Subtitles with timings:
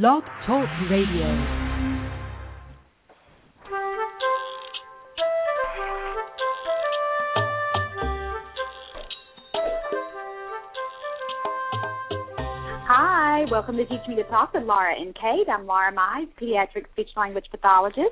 [0.00, 1.26] Blog Talk Radio.
[12.88, 15.46] Hi, welcome to Teach Me to Talk with Laura and Kate.
[15.52, 18.06] I'm Laura Mize, pediatric speech language pathologist.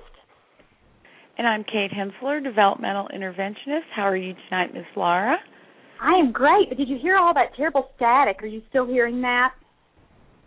[1.39, 3.89] And I'm Kate Hensler, developmental interventionist.
[3.97, 5.39] How are you tonight, Miss Laura?
[5.99, 8.43] I am great, but did you hear all that terrible static?
[8.43, 9.55] Are you still hearing that?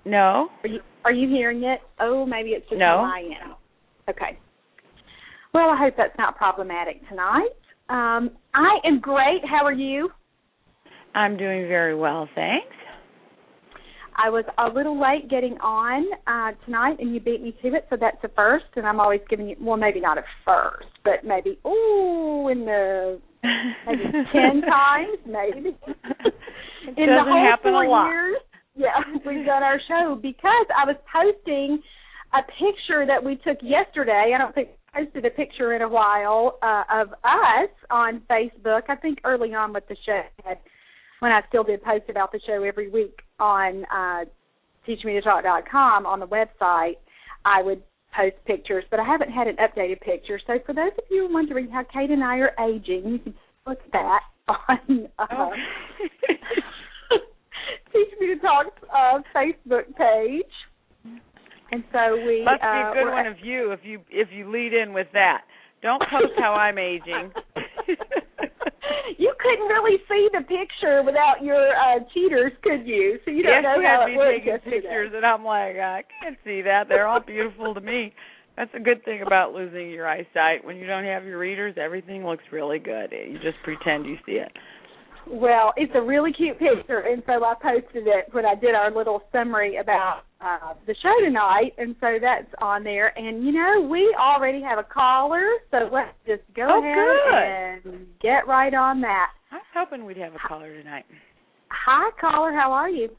[0.06, 0.50] No.
[0.64, 1.80] Are you are you hearing it?
[2.00, 3.02] Oh, maybe it's just No.
[3.04, 3.54] my end.
[4.10, 4.38] Okay.
[5.54, 7.50] Well, I hope that's not problematic tonight.
[7.90, 9.42] Um, I am great.
[9.46, 10.10] How are you?
[11.16, 12.68] I'm doing very well, thanks.
[14.16, 17.86] I was a little late getting on uh, tonight, and you beat me to it,
[17.90, 18.66] so that's a first.
[18.76, 23.20] And I'm always giving you, well, maybe not a first, but maybe, ooh, in the
[23.88, 25.76] maybe ten times, maybe.
[26.86, 28.08] It in doesn't whole happen four a lot.
[28.08, 28.38] years,
[28.76, 28.90] yeah,
[29.26, 31.82] we've done our show because I was posting
[32.34, 34.32] a picture that we took yesterday.
[34.34, 38.84] I don't think I posted a picture in a while uh, of us on Facebook.
[38.90, 40.22] I think early on with the show,
[41.20, 44.26] when I still did post about the show every week on uh,
[44.88, 46.98] teachmetotalk.com on the website,
[47.46, 47.84] I would
[48.16, 50.40] post pictures, but I haven't had an updated picture.
[50.46, 53.34] So for those of you wondering how Kate and I are aging, you can
[53.68, 54.22] look at that
[54.70, 55.52] on uh, Oh.
[57.94, 60.52] Teach Me to Talk uh, Facebook page.
[61.72, 64.30] And so we Must be uh, a good we're- one of you if you if
[64.32, 65.42] you lead in with that.
[65.82, 67.32] Don't post how I'm aging.
[69.18, 73.20] you couldn't really see the picture without your uh cheaters, could you?
[73.26, 74.82] So you don't yes, know you how had it me taking yesterday.
[74.82, 76.88] pictures, and I'm like, I can't see that.
[76.90, 78.14] They're all beautiful to me.
[78.56, 80.64] That's a good thing about losing your eyesight.
[80.64, 83.12] When you don't have your readers, everything looks really good.
[83.12, 84.52] You just pretend you see it.
[85.30, 88.92] Well, it's a really cute picture, and so I posted it when I did our
[88.92, 93.18] little summary about uh, the show tonight, and so that's on there.
[93.18, 98.08] And you know, we already have a caller, so let's just go Oh, ahead and
[98.22, 99.28] get right on that.
[99.52, 101.06] I was hoping we'd have a caller tonight.
[101.70, 102.52] Hi, caller.
[102.52, 103.10] How are you?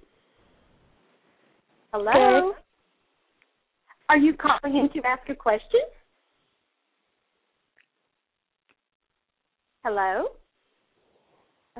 [1.92, 2.52] Hello.
[4.08, 5.80] Are you calling in to ask a question?
[9.84, 10.26] Hello.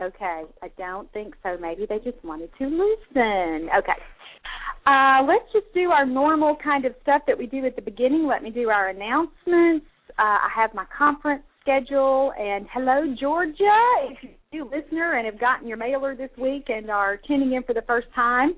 [0.03, 1.57] Okay, I don't think so.
[1.61, 3.69] Maybe they just wanted to listen.
[3.79, 3.93] Okay.
[4.87, 8.27] Uh, let's just do our normal kind of stuff that we do at the beginning.
[8.27, 9.87] Let me do our announcements.
[10.19, 12.33] Uh, I have my conference schedule.
[12.37, 13.81] And hello, Georgia.
[14.11, 17.53] If you're a new listener and have gotten your mailer this week and are tuning
[17.53, 18.55] in for the first time,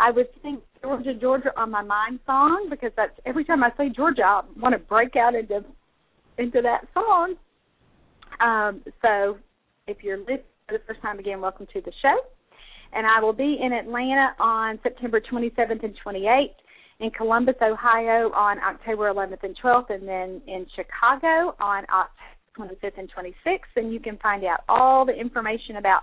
[0.00, 3.90] I would sing Georgia, Georgia on my mind song because that's every time I say
[3.90, 5.64] Georgia, I want to break out into
[6.36, 7.36] into that song.
[8.40, 9.38] Um, so
[9.86, 12.16] if you're listening for the first time again, welcome to the show.
[12.92, 16.54] And I will be in Atlanta on September 27th and 28th,
[17.00, 22.98] in Columbus, Ohio on October 11th and 12th, and then in Chicago on October 25th
[22.98, 23.58] and 26th.
[23.76, 26.02] And you can find out all the information about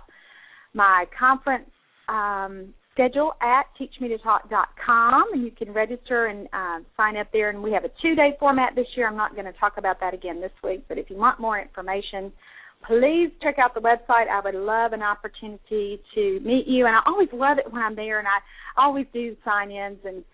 [0.74, 1.70] my conference
[2.08, 7.48] um, schedule at teachmetotalk.com, and you can register and um, sign up there.
[7.48, 9.08] And we have a two-day format this year.
[9.08, 11.58] I'm not going to talk about that again this week, but if you want more
[11.58, 12.30] information,
[12.86, 14.28] please check out the website.
[14.28, 17.96] I would love an opportunity to meet you, and I always love it when I'm
[17.96, 18.38] there, and I
[18.80, 20.24] always do sign-ins and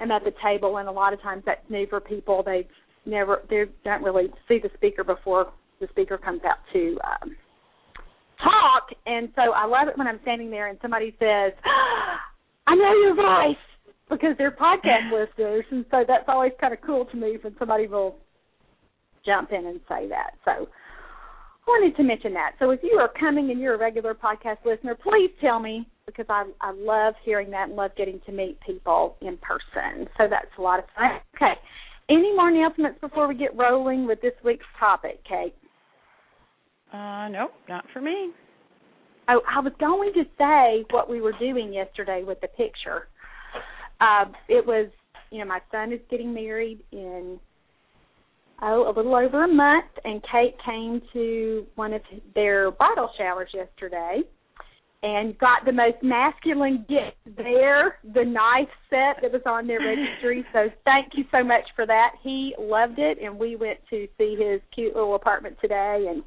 [0.00, 0.78] am at the table.
[0.78, 2.42] And a lot of times that's new for people.
[2.44, 2.66] They've
[3.06, 7.36] never they don't really see the speaker before the speaker comes out to um,
[8.42, 11.52] talk, and so I love it when I'm standing there and somebody says,
[12.66, 13.58] "I know your voice."
[14.10, 17.86] Because they're podcast listeners, and so that's always kind of cool to me when somebody
[17.86, 18.16] will
[19.24, 20.32] jump in and say that.
[20.44, 20.68] So,
[21.66, 22.52] wanted to mention that.
[22.58, 26.26] So if you are coming and you're a regular podcast listener, please tell me because
[26.28, 30.06] I I love hearing that and love getting to meet people in person.
[30.18, 31.20] So that's a lot of fun.
[31.36, 31.54] Okay.
[32.10, 35.54] Any more announcements before we get rolling with this week's topic, Kate?
[36.92, 38.30] Uh, nope, not for me.
[39.28, 43.08] Oh, I was going to say what we were doing yesterday with the picture.
[44.00, 44.90] Uh, it was,
[45.30, 47.40] you know, my son is getting married in
[48.62, 52.02] oh, a little over a month, and Kate came to one of
[52.34, 54.22] their bridal showers yesterday
[55.02, 60.46] and got the most masculine gift there, the knife set that was on their registry.
[60.50, 62.12] So thank you so much for that.
[62.22, 66.22] He loved it, and we went to see his cute little apartment today, and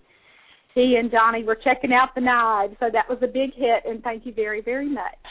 [0.75, 2.75] he and Johnny were checking out the knives.
[2.79, 5.25] So that was a big hit, and thank you very, very much.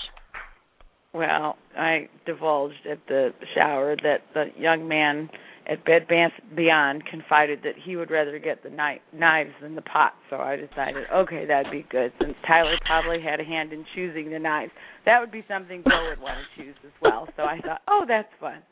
[1.14, 5.30] Well, I divulged at the shower that the young man
[5.68, 9.82] at Bed Bath Beyond confided that he would rather get the knife, knives than the
[9.82, 10.14] pot.
[10.30, 12.12] So I decided, okay, that'd be good.
[12.20, 14.72] Since Tyler probably had a hand in choosing the knives,
[15.04, 17.28] that would be something Joe would want to choose as well.
[17.36, 18.62] So I thought, oh, that's fun.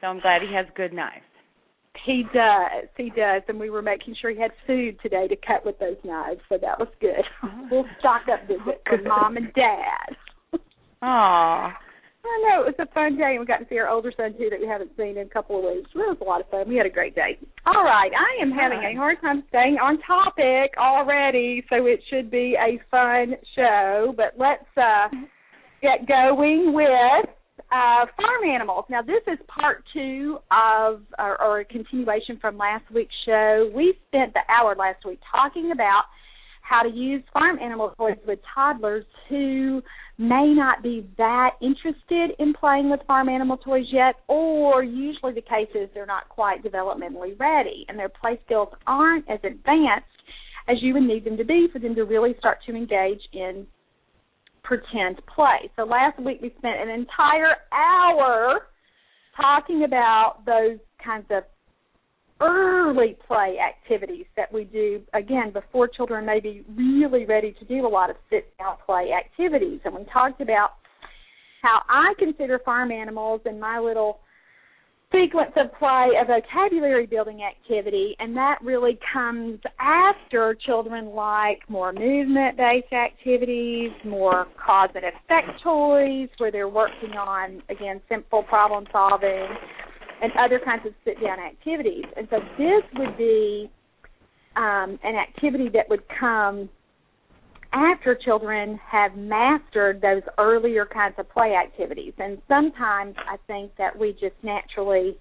[0.00, 1.24] So I'm glad he has good knives.
[2.04, 5.64] He does, he does, and we were making sure he had food today to cut
[5.64, 7.24] with those knives, so that was good.
[7.42, 7.68] Oh.
[7.70, 10.16] we'll stock up visit for mom and dad.
[11.02, 11.72] Aww.
[12.26, 14.34] I know it was a fun day, and we got to see our older son
[14.38, 15.90] too that we haven't seen in a couple of weeks.
[15.94, 16.68] It was a lot of fun.
[16.68, 17.38] We had a great day.
[17.66, 22.30] All right, I am having a hard time staying on topic already, so it should
[22.30, 24.14] be a fun show.
[24.16, 25.08] But let's uh
[25.82, 27.28] get going with
[27.72, 28.84] uh farm animals.
[28.88, 33.70] Now, this is part two of or, or a continuation from last week's show.
[33.74, 36.04] We spent the hour last week talking about
[36.68, 39.82] how to use farm animal toys with toddlers who
[40.18, 45.42] may not be that interested in playing with farm animal toys yet, or usually the
[45.42, 50.06] case is they're not quite developmentally ready and their play skills aren't as advanced
[50.68, 53.66] as you would need them to be for them to really start to engage in
[54.64, 55.70] pretend play.
[55.76, 58.66] So last week we spent an entire hour
[59.36, 61.44] talking about those kinds of
[62.40, 67.86] early play activities that we do again before children may be really ready to do
[67.86, 69.80] a lot of sit down play activities.
[69.84, 70.72] And we talked about
[71.62, 74.20] how I consider farm animals in my little
[75.12, 81.92] sequence of play a vocabulary building activity and that really comes after children like more
[81.92, 88.84] movement based activities, more cause and effect toys where they're working on again simple problem
[88.90, 89.46] solving
[90.22, 92.04] and other kinds of sit down activities.
[92.16, 93.70] And so this would be
[94.56, 96.68] um, an activity that would come
[97.72, 102.14] after children have mastered those earlier kinds of play activities.
[102.18, 105.18] And sometimes I think that we just naturally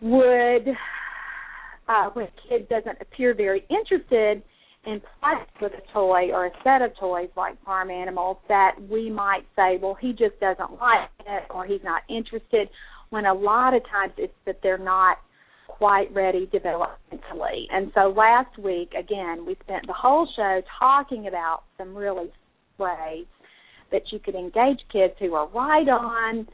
[0.00, 0.68] would,
[1.88, 4.42] uh, when a kid doesn't appear very interested
[4.86, 9.10] in playing with a toy or a set of toys like farm animals, that we
[9.10, 12.68] might say, well, he just doesn't like it or he's not interested
[13.10, 15.18] when a lot of times it's that they're not
[15.68, 17.64] quite ready developmentally.
[17.70, 22.30] And so last week, again, we spent the whole show talking about some really
[22.78, 23.26] ways
[23.90, 26.46] that you could engage kids who are right on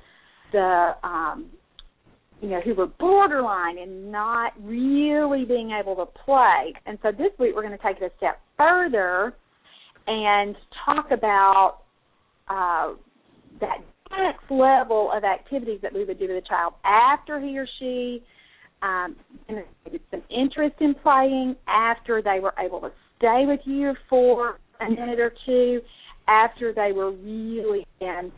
[0.52, 1.50] the um
[2.41, 6.73] you know, who were borderline and not really being able to play.
[6.87, 9.35] And so this week we're going to take it a step further
[10.06, 10.56] and
[10.87, 11.81] talk about
[12.49, 12.94] uh,
[13.61, 13.79] that
[14.11, 18.23] next level of activities that we would do with a child after he or she
[18.83, 19.17] um,
[20.11, 25.21] some interest in playing, after they were able to stay with you for a minute
[25.21, 25.81] or two,
[26.29, 28.33] after they were really in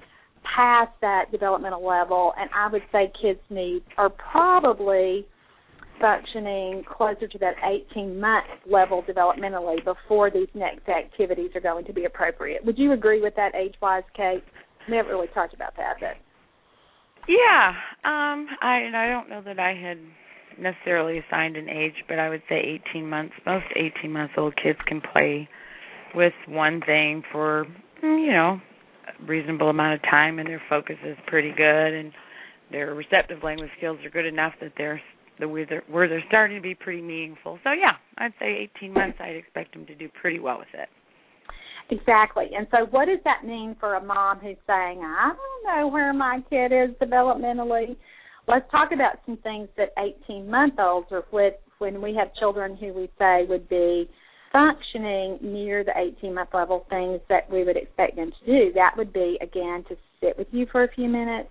[0.57, 5.27] past that developmental level, and I would say kids' needs are probably
[6.01, 7.55] functioning closer to that
[7.93, 12.65] 18 month level developmentally before these next activities are going to be appropriate.
[12.65, 14.43] Would you agree with that age wise, Kate?
[14.89, 16.17] We haven't really talked about that, but
[17.29, 17.69] yeah,
[18.05, 19.99] um, I I don't know that I had
[20.59, 23.35] necessarily assigned an age, but I would say 18 months.
[23.47, 25.49] Most 18 months old kids can play
[26.15, 27.67] with one thing for
[28.03, 28.61] mm, you know
[29.07, 32.13] a reasonable amount of time, and their focus is pretty good, and
[32.71, 35.01] their receptive language skills are good enough that they're
[35.39, 37.59] the where they're, where they're starting to be pretty meaningful.
[37.65, 39.19] So yeah, I'd say 18 months.
[39.21, 40.89] I'd expect them to do pretty well with it.
[41.93, 42.47] Exactly.
[42.57, 46.15] And so, what does that mean for a mom who's saying, I don't know where
[46.15, 47.97] my kid is developmentally?
[48.49, 49.91] Let's talk about some things that
[50.27, 54.09] 18 month olds or with, when we have children who we say would be
[54.53, 58.73] functioning near the 18 month level, things that we would expect them to do.
[58.73, 61.51] That would be, again, to sit with you for a few minutes.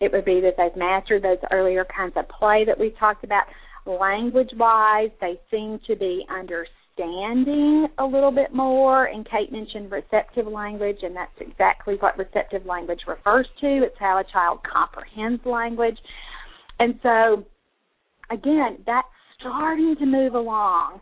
[0.00, 3.44] It would be that they've mastered those earlier kinds of play that we talked about.
[3.86, 9.06] Language wise, they seem to be understanding understanding a little bit more.
[9.06, 13.82] And Kate mentioned receptive language, and that's exactly what receptive language refers to.
[13.84, 15.98] It's how a child comprehends language.
[16.78, 17.44] And so,
[18.30, 19.08] again, that's
[19.40, 21.00] starting to move along.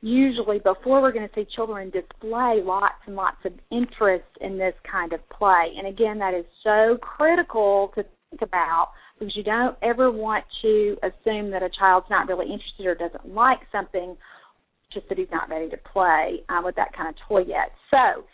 [0.00, 4.74] Usually, before we're going to see children display lots and lots of interest in this
[4.90, 5.74] kind of play.
[5.78, 10.96] And again, that is so critical to think about because you don't ever want to
[11.04, 14.16] assume that a child's not really interested or doesn't like something
[14.94, 17.72] just that he's not ready to play uh, with that kind of toy yet.
[17.90, 18.24] So,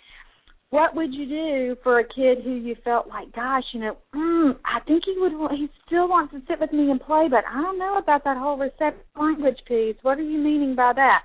[0.70, 4.56] what would you do for a kid who you felt like, gosh, you know, mm,
[4.66, 7.62] I think he would, he still wants to sit with me and play, but I
[7.62, 9.96] don't know about that whole receptive language piece.
[10.02, 11.22] What are you meaning by that?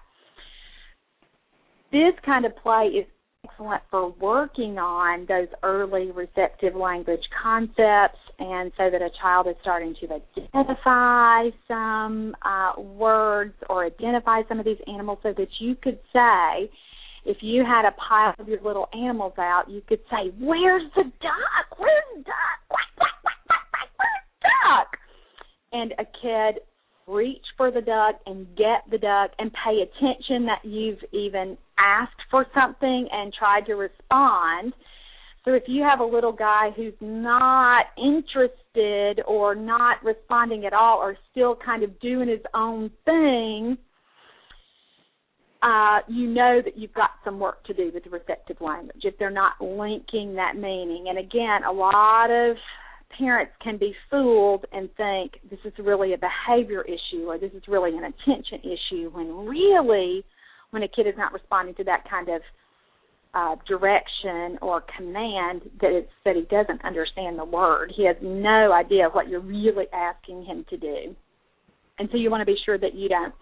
[1.91, 3.05] This kind of play is
[3.45, 9.55] excellent for working on those early receptive language concepts and so that a child is
[9.61, 15.75] starting to identify some uh, words or identify some of these animals so that you
[15.75, 16.69] could say
[17.25, 21.03] if you had a pile of your little animals out you could say where's the
[21.03, 21.77] duck?
[21.77, 22.59] Where's the duck?
[22.69, 24.97] Quack, quack, quack, quack, quack, where's the duck?
[25.71, 26.61] And a kid
[27.07, 32.21] reach for the duck and get the duck and pay attention that you've even asked
[32.31, 34.73] for something and tried to respond.
[35.45, 40.99] So if you have a little guy who's not interested or not responding at all
[40.99, 43.77] or still kind of doing his own thing,
[45.61, 49.17] uh, you know that you've got some work to do with the receptive language if
[49.17, 51.05] they're not linking that meaning.
[51.09, 52.55] And again, a lot of
[53.17, 57.63] parents can be fooled and think this is really a behavior issue or this is
[57.67, 60.23] really an attention issue when really
[60.71, 62.41] when a kid is not responding to that kind of
[63.33, 67.91] uh, direction or command that it's that he doesn't understand the word.
[67.95, 71.15] He has no idea what you're really asking him to do.
[71.99, 73.33] And so you want to be sure that you don't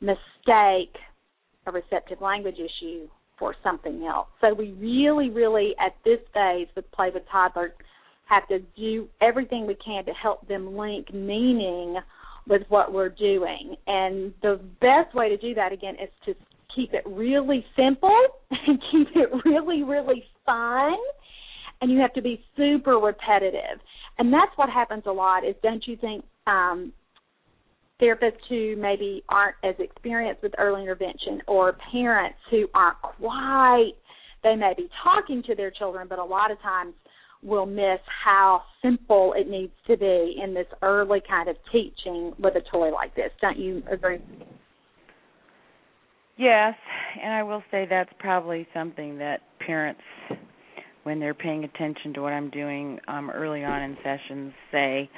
[0.00, 0.94] mistake
[1.66, 3.08] a receptive language issue
[3.38, 4.28] for something else.
[4.40, 7.72] So we really, really at this phase with play with toddlers
[8.26, 11.96] have to do everything we can to help them link meaning
[12.46, 13.76] with what we're doing.
[13.86, 16.34] And the best way to do that again is to
[16.74, 18.20] keep it really simple
[18.50, 20.96] and keep it really, really fun.
[21.80, 23.78] And you have to be super repetitive.
[24.18, 26.92] And that's what happens a lot is don't you think um
[28.00, 33.92] therapists who maybe aren't as experienced with early intervention or parents who aren't quite
[34.44, 36.94] they may be talking to their children but a lot of times
[37.42, 42.54] will miss how simple it needs to be in this early kind of teaching with
[42.56, 43.30] a toy like this.
[43.40, 44.18] Don't you agree?
[46.38, 46.74] Yes,
[47.22, 50.00] and I will say that's probably something that parents,
[51.02, 55.10] when they're paying attention to what I'm doing um, early on in sessions, say,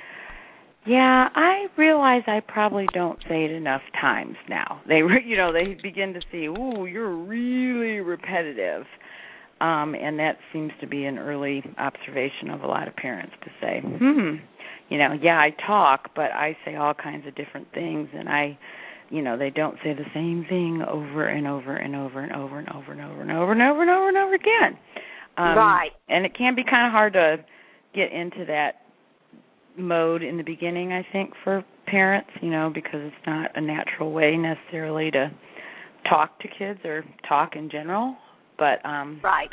[0.87, 5.77] "Yeah, I realize I probably don't say it enough times now." They, you know, they
[5.83, 8.87] begin to see, "Ooh, you're really repetitive."
[9.61, 13.51] Um, and that seems to be an early observation of a lot of parents to
[13.61, 14.37] say, hmm,
[14.89, 18.59] you know, yeah, I talk, but I say all kinds of different things, and I,
[19.11, 22.59] you know, they don't say the same thing over and over and over and over
[22.59, 24.79] and over and over and over and over and over and over again.
[25.37, 25.91] Um, right.
[26.09, 27.37] And it can be kind of hard to
[27.95, 28.83] get into that
[29.77, 34.13] mode in the beginning, I think, for parents, you know, because it's not a natural
[34.13, 35.31] way necessarily to
[36.09, 38.17] talk to kids or talk in general.
[38.59, 39.51] But um Right.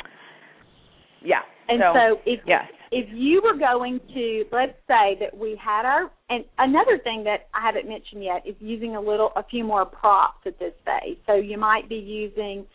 [1.22, 1.42] Yeah.
[1.68, 2.64] And so, so if yes.
[2.90, 7.48] if you were going to let's say that we had our and another thing that
[7.54, 11.18] I haven't mentioned yet is using a little a few more props at this phase.
[11.26, 12.66] So you might be using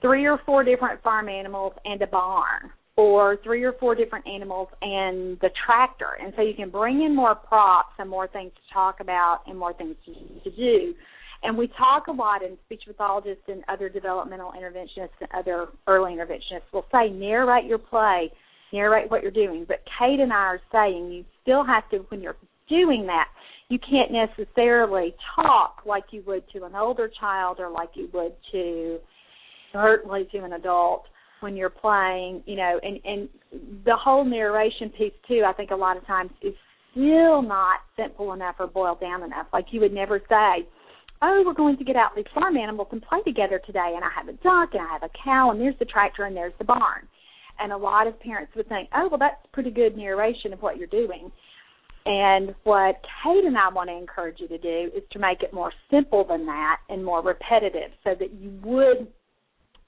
[0.00, 4.68] three or four different farm animals and a barn or three or four different animals
[4.82, 6.18] and the tractor.
[6.20, 9.58] And so you can bring in more props and more things to talk about and
[9.58, 10.94] more things to, to do.
[11.42, 16.12] And we talk a lot in speech pathologists and other developmental interventionists and other early
[16.12, 18.30] interventionists will say narrate your play,
[18.72, 19.64] narrate what you're doing.
[19.66, 22.36] But Kate and I are saying you still have to when you're
[22.68, 23.26] doing that,
[23.68, 28.34] you can't necessarily talk like you would to an older child or like you would
[28.52, 28.98] to
[29.72, 31.04] certainly to an adult
[31.40, 33.28] when you're playing, you know, and and
[33.84, 36.54] the whole narration piece too, I think a lot of times is
[36.92, 39.46] still not simple enough or boiled down enough.
[39.52, 40.68] Like you would never say,
[41.22, 44.10] "Oh, we're going to get out these farm animals and play together today, and I
[44.14, 46.64] have a duck and I have a cow and there's the tractor and there's the
[46.64, 47.08] barn."
[47.58, 50.76] And a lot of parents would think, "Oh, well, that's pretty good narration of what
[50.76, 51.30] you're doing."
[52.04, 55.52] And what Kate and I want to encourage you to do is to make it
[55.52, 59.06] more simple than that and more repetitive so that you would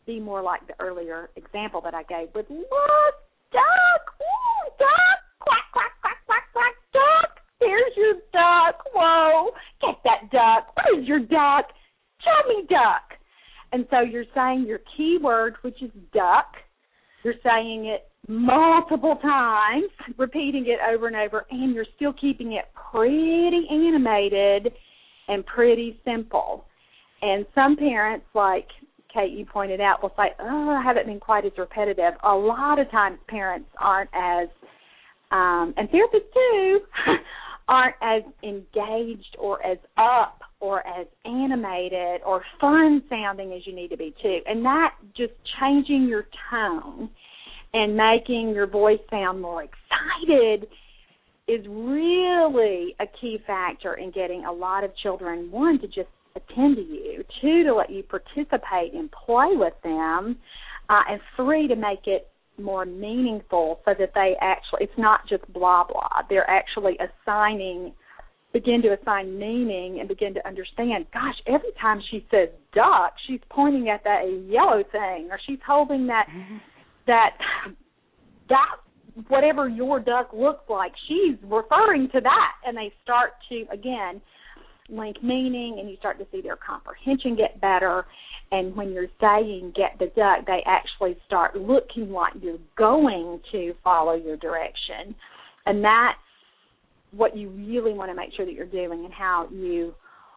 [0.07, 3.15] be more like the earlier example that I gave with look,
[3.51, 7.34] duck, ooh, duck, quack, quack, quack, quack, quack, duck.
[7.65, 8.85] There's your duck.
[8.95, 10.75] Whoa, get that duck.
[10.77, 11.67] Where's your duck?
[12.49, 13.19] Me duck.
[13.73, 16.55] And so you're saying your keyword, which is duck.
[17.23, 22.67] You're saying it multiple times, repeating it over and over, and you're still keeping it
[22.91, 24.73] pretty animated
[25.29, 26.67] and pretty simple.
[27.23, 28.69] And some parents, like
[29.13, 32.79] Kate, you pointed out, will say, "Oh, I haven't been quite as repetitive." A lot
[32.79, 34.49] of times, parents aren't as,
[35.31, 36.81] um, and therapists too,
[37.69, 43.89] aren't as engaged or as up or as animated or fun sounding as you need
[43.89, 44.39] to be too.
[44.47, 47.11] And that just changing your tone
[47.73, 50.69] and making your voice sound more excited
[51.47, 56.77] is really a key factor in getting a lot of children one to just attend
[56.77, 60.37] to you, two to let you participate and play with them,
[60.89, 65.51] uh, and three to make it more meaningful so that they actually it's not just
[65.53, 66.23] blah blah.
[66.29, 67.93] They're actually assigning
[68.53, 73.41] begin to assign meaning and begin to understand gosh every time she says duck she's
[73.51, 76.57] pointing at that yellow thing or she's holding that mm-hmm.
[77.07, 77.31] that
[78.49, 78.77] that
[79.29, 82.53] whatever your duck looks like she's referring to that.
[82.67, 84.21] And they start to again
[84.89, 88.05] link meaning and you start to see their comprehension get better
[88.53, 93.75] and when you're saying get the duck they actually start looking like you're going to
[93.83, 95.15] follow your direction.
[95.67, 96.19] And that's
[97.13, 99.95] what you really want to make sure that you're doing and how you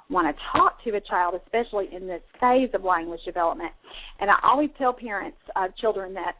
[0.10, 3.72] want to talk to a child especially in this phase of language development.
[4.20, 6.34] And i always tell parents of children that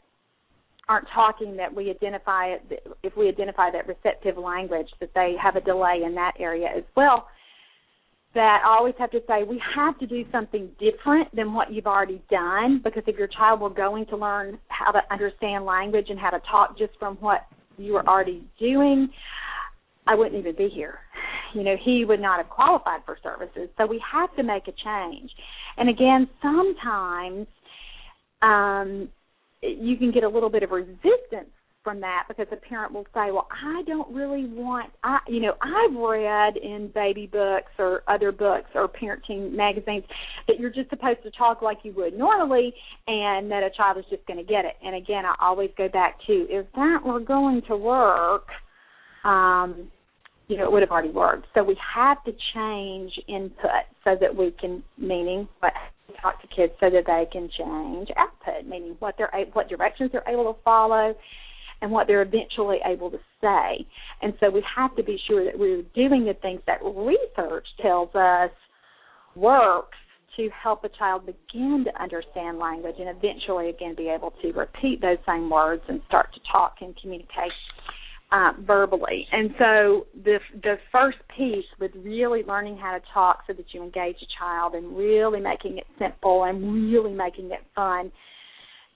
[0.88, 2.56] aren't talking that we identify
[3.02, 6.84] if we identify that receptive language that they have a delay in that area as
[6.96, 7.28] well
[8.34, 11.86] that I always have to say we have to do something different than what you've
[11.86, 16.18] already done because if your child were going to learn how to understand language and
[16.18, 17.46] how to talk just from what
[17.78, 19.08] you were already doing,
[20.06, 20.98] I wouldn't even be here.
[21.54, 23.70] You know, he would not have qualified for services.
[23.78, 25.30] So we have to make a change.
[25.76, 27.46] And again, sometimes
[28.42, 29.08] um
[29.62, 31.50] you can get a little bit of resistance
[31.88, 35.54] from that because a parent will say, "Well, I don't really want I you know,
[35.62, 40.04] I've read in baby books or other books or parenting magazines
[40.46, 42.74] that you're just supposed to talk like you would normally
[43.06, 45.88] and that a child is just going to get it." And again, I always go
[45.88, 48.48] back to if that were going to work,
[49.24, 49.90] um
[50.48, 51.46] you know, it would have already worked.
[51.54, 55.72] So we have to change input so that we can meaning what
[56.20, 60.28] talk to kids so that they can change output, meaning what they're what directions they're
[60.28, 61.14] able to follow,
[61.80, 63.86] and what they're eventually able to say.
[64.22, 68.14] And so we have to be sure that we're doing the things that research tells
[68.14, 68.50] us
[69.34, 69.96] works
[70.36, 75.00] to help a child begin to understand language and eventually again be able to repeat
[75.00, 77.52] those same words and start to talk and communicate
[78.30, 79.26] uh, verbally.
[79.32, 83.82] And so the the first piece with really learning how to talk so that you
[83.82, 88.12] engage a child and really making it simple and really making it fun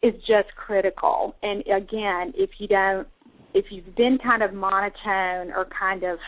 [0.02, 1.35] is just critical.
[1.42, 3.06] And again, if you don't,
[3.54, 6.18] if you've been kind of monotone or kind of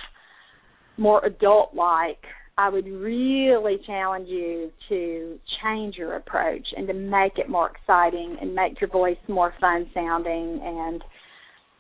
[0.96, 2.20] more adult like,
[2.56, 8.36] I would really challenge you to change your approach and to make it more exciting
[8.40, 10.60] and make your voice more fun sounding.
[10.62, 11.02] And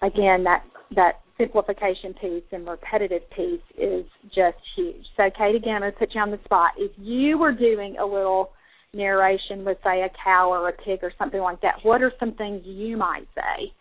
[0.02, 0.64] again, that
[0.96, 5.04] that simplification piece and repetitive piece is just huge.
[5.16, 6.72] So, Kate, again, I'm going to put you on the spot.
[6.76, 8.50] If you were doing a little
[8.94, 12.34] narration with, say, a cow or a pig or something like that, what are some
[12.34, 13.72] things you might say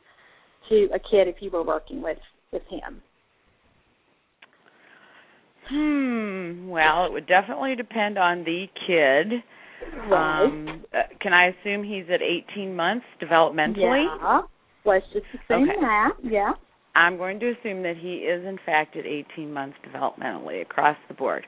[0.69, 2.17] to a kid if you were working with
[2.51, 3.01] with him?
[5.69, 6.69] Hmm.
[6.69, 9.43] Well, it would definitely depend on the kid.
[10.09, 10.43] Right.
[10.43, 14.05] Um, uh, can I assume he's at 18 months developmentally?
[14.21, 14.41] Yeah.
[14.85, 15.79] Let's just assume okay.
[15.79, 16.11] that.
[16.23, 16.51] Yeah.
[16.95, 21.13] I'm going to assume that he is in fact at 18 months developmentally across the
[21.13, 21.45] board.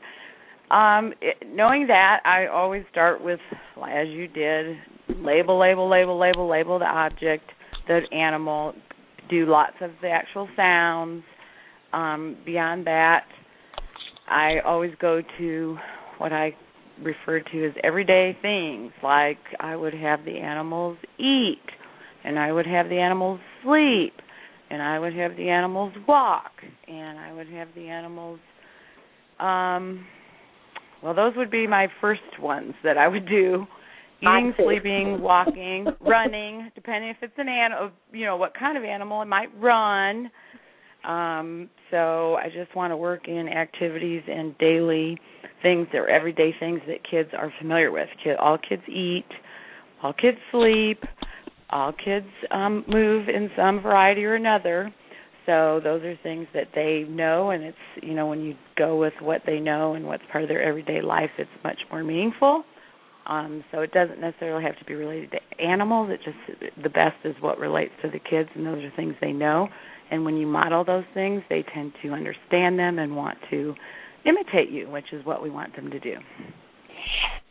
[0.71, 3.39] Um, it, knowing that, I always start with,
[3.77, 4.77] as you did,
[5.17, 7.43] label, label, label, label, label the object,
[7.87, 8.73] the animal,
[9.29, 11.23] do lots of the actual sounds.
[11.93, 13.25] Um, beyond that,
[14.27, 15.77] I always go to
[16.17, 16.55] what I
[17.03, 21.61] refer to as everyday things, like I would have the animals eat,
[22.23, 24.13] and I would have the animals sleep,
[24.69, 26.51] and I would have the animals walk,
[26.87, 28.39] and I would have the animals
[29.39, 30.05] um
[31.05, 33.67] well, those would be my first ones that I would do.
[34.21, 39.21] Eating, sleeping, walking, running, depending if it's an animal, you know, what kind of animal
[39.21, 40.31] it might run.
[41.07, 45.19] Um, so I just want to work in activities and daily
[45.61, 48.09] things or everyday things that kids are familiar with.
[48.23, 49.27] Kid, all kids eat,
[50.01, 51.03] all kids sleep,
[51.69, 54.91] all kids um, move in some variety or another.
[55.45, 59.13] So those are things that they know, and it's you know when you go with
[59.21, 62.63] what they know and what's part of their everyday life, it's much more meaningful.
[63.27, 66.09] Um, so it doesn't necessarily have to be related to animals.
[66.11, 69.31] It just the best is what relates to the kids, and those are things they
[69.31, 69.67] know.
[70.11, 73.73] And when you model those things, they tend to understand them and want to
[74.25, 76.15] imitate you, which is what we want them to do.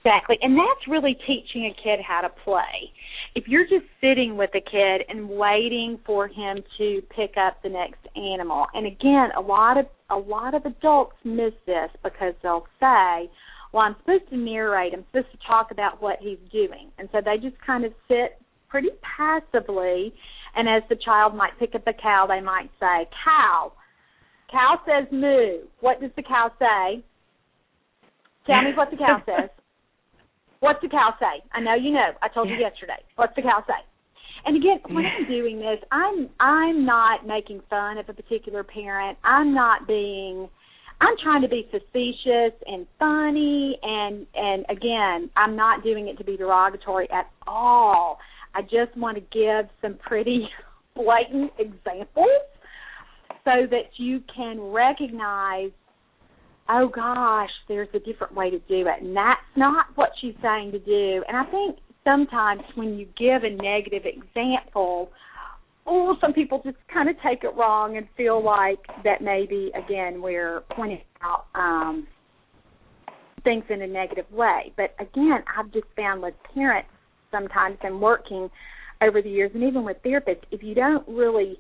[0.04, 0.36] Exactly.
[0.42, 2.92] And that's really teaching a kid how to play.
[3.34, 7.70] If you're just sitting with a kid and waiting for him to pick up the
[7.70, 8.66] next animal.
[8.74, 13.30] And again, a lot of a lot of adults miss this because they'll say,
[13.72, 14.92] "Well, I'm supposed to narrate.
[14.92, 18.38] I'm supposed to talk about what he's doing." And so they just kind of sit
[18.68, 20.12] pretty passively
[20.54, 23.72] and as the child might pick up a cow, they might say, "Cow."
[24.50, 25.66] Cow says moo.
[25.80, 27.02] What does the cow say?
[28.46, 29.50] Tell me what the cow says.
[30.64, 31.44] What's the cow say?
[31.52, 32.16] I know you know.
[32.22, 32.96] I told you yesterday.
[33.16, 33.84] What's the cow say?
[34.46, 39.18] And again, when I'm doing this, I'm I'm not making fun of a particular parent.
[39.24, 40.48] I'm not being
[41.02, 46.24] I'm trying to be facetious and funny and and again, I'm not doing it to
[46.24, 48.18] be derogatory at all.
[48.54, 50.48] I just want to give some pretty
[50.96, 52.40] blatant examples
[53.44, 55.72] so that you can recognize
[56.68, 59.02] oh gosh, there's a different way to do it.
[59.02, 61.24] And that's not what she's saying to do.
[61.28, 65.10] And I think sometimes when you give a negative example,
[65.86, 70.22] oh, some people just kind of take it wrong and feel like that maybe, again,
[70.22, 72.06] we're pointing out um,
[73.42, 74.72] things in a negative way.
[74.76, 76.88] But again, I've just found with parents
[77.30, 78.48] sometimes and working
[79.02, 81.58] over the years, and even with therapists, if you don't really,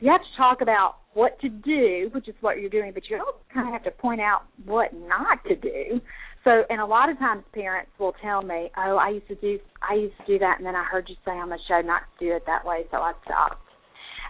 [0.00, 3.18] you have to talk about what to do, which is what you're doing, but you
[3.18, 6.00] also kind of have to point out what not to do.
[6.44, 9.58] So, and a lot of times parents will tell me, "Oh, I used to do,
[9.82, 12.02] I used to do that, and then I heard you say on the show not
[12.18, 13.62] to do it that way, so I stopped."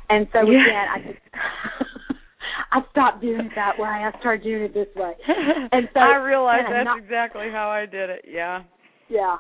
[0.09, 0.61] And so yeah.
[0.61, 1.19] again, I just
[2.73, 3.89] I stopped doing it that way.
[3.89, 5.13] I started doing it this way.
[5.73, 8.27] And so I realized that's not, exactly how I did it.
[8.29, 8.63] Yeah.
[9.09, 9.37] Yeah.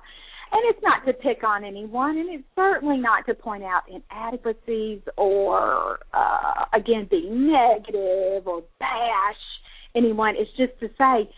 [0.55, 5.01] And it's not to pick on anyone, and it's certainly not to point out inadequacies
[5.17, 9.43] or, uh, again, be negative or bash
[9.97, 10.37] anyone.
[10.39, 11.29] It's just to say,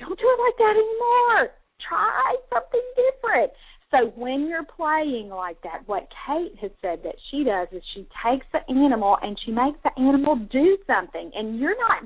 [0.00, 1.54] don't do it like that anymore.
[1.88, 3.52] Try something different.
[3.92, 8.08] So when you're playing like that, what Kate has said that she does is she
[8.26, 11.30] takes the animal and she makes the animal do something.
[11.32, 12.02] And you're not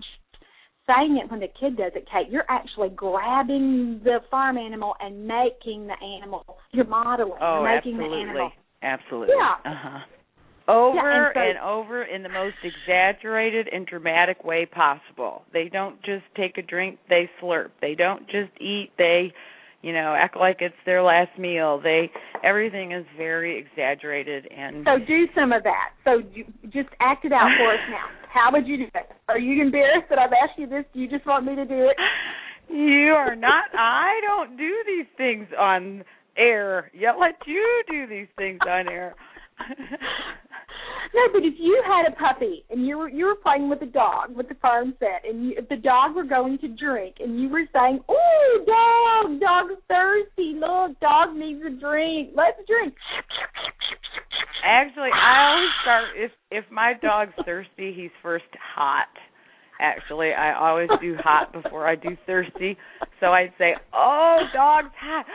[0.87, 2.31] saying it when the kid does it, Kate.
[2.31, 6.59] You're actually grabbing the farm animal and making the animal.
[6.73, 7.39] You're modeling.
[7.41, 8.19] Oh, you're making absolutely.
[8.19, 8.53] the animal.
[8.83, 9.35] Absolutely.
[9.39, 9.71] Yeah.
[9.73, 9.99] Uh-huh.
[10.69, 15.43] Over Yeah, and so- and over in the most exaggerated and dramatic way possible.
[15.53, 17.71] They don't just take a drink, they slurp.
[17.81, 19.33] They don't just eat, they
[19.83, 21.81] you know, act like it's their last meal.
[21.83, 22.11] They
[22.45, 25.91] everything is very exaggerated and So do some of that.
[26.05, 28.07] So you just act it out for us now.
[28.33, 29.11] How would you do it?
[29.29, 30.85] Are you embarrassed that I've asked you this?
[30.95, 31.97] Do you just want me to do it?
[32.69, 36.05] You are not I don't do these things on
[36.37, 36.91] air.
[36.95, 39.15] Yet let you do these things on air.
[41.15, 43.87] no, but if you had a puppy and you were you were playing with a
[43.87, 47.41] dog with the farm set, and you, if the dog were going to drink, and
[47.41, 50.55] you were saying, "Oh, dog, dog's thirsty.
[50.59, 52.31] Look, dog needs a drink.
[52.35, 52.95] Let's drink."
[54.65, 59.09] Actually, I always start if if my dog's thirsty, he's first hot.
[59.81, 62.77] Actually, I always do hot before I do thirsty.
[63.19, 65.27] So I'd say, "Oh, dog's hot,"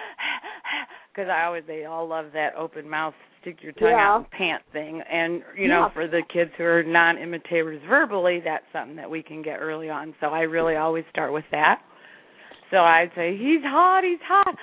[1.18, 4.08] because I always they all love that open mouth, stick your tongue Yeah.
[4.08, 5.02] out and pant thing.
[5.02, 5.90] And you know, Yeah.
[5.90, 10.14] for the kids who are non-imitators verbally, that's something that we can get early on.
[10.20, 11.82] So I really always start with that.
[12.70, 14.56] So I'd say, "He's hot, he's hot."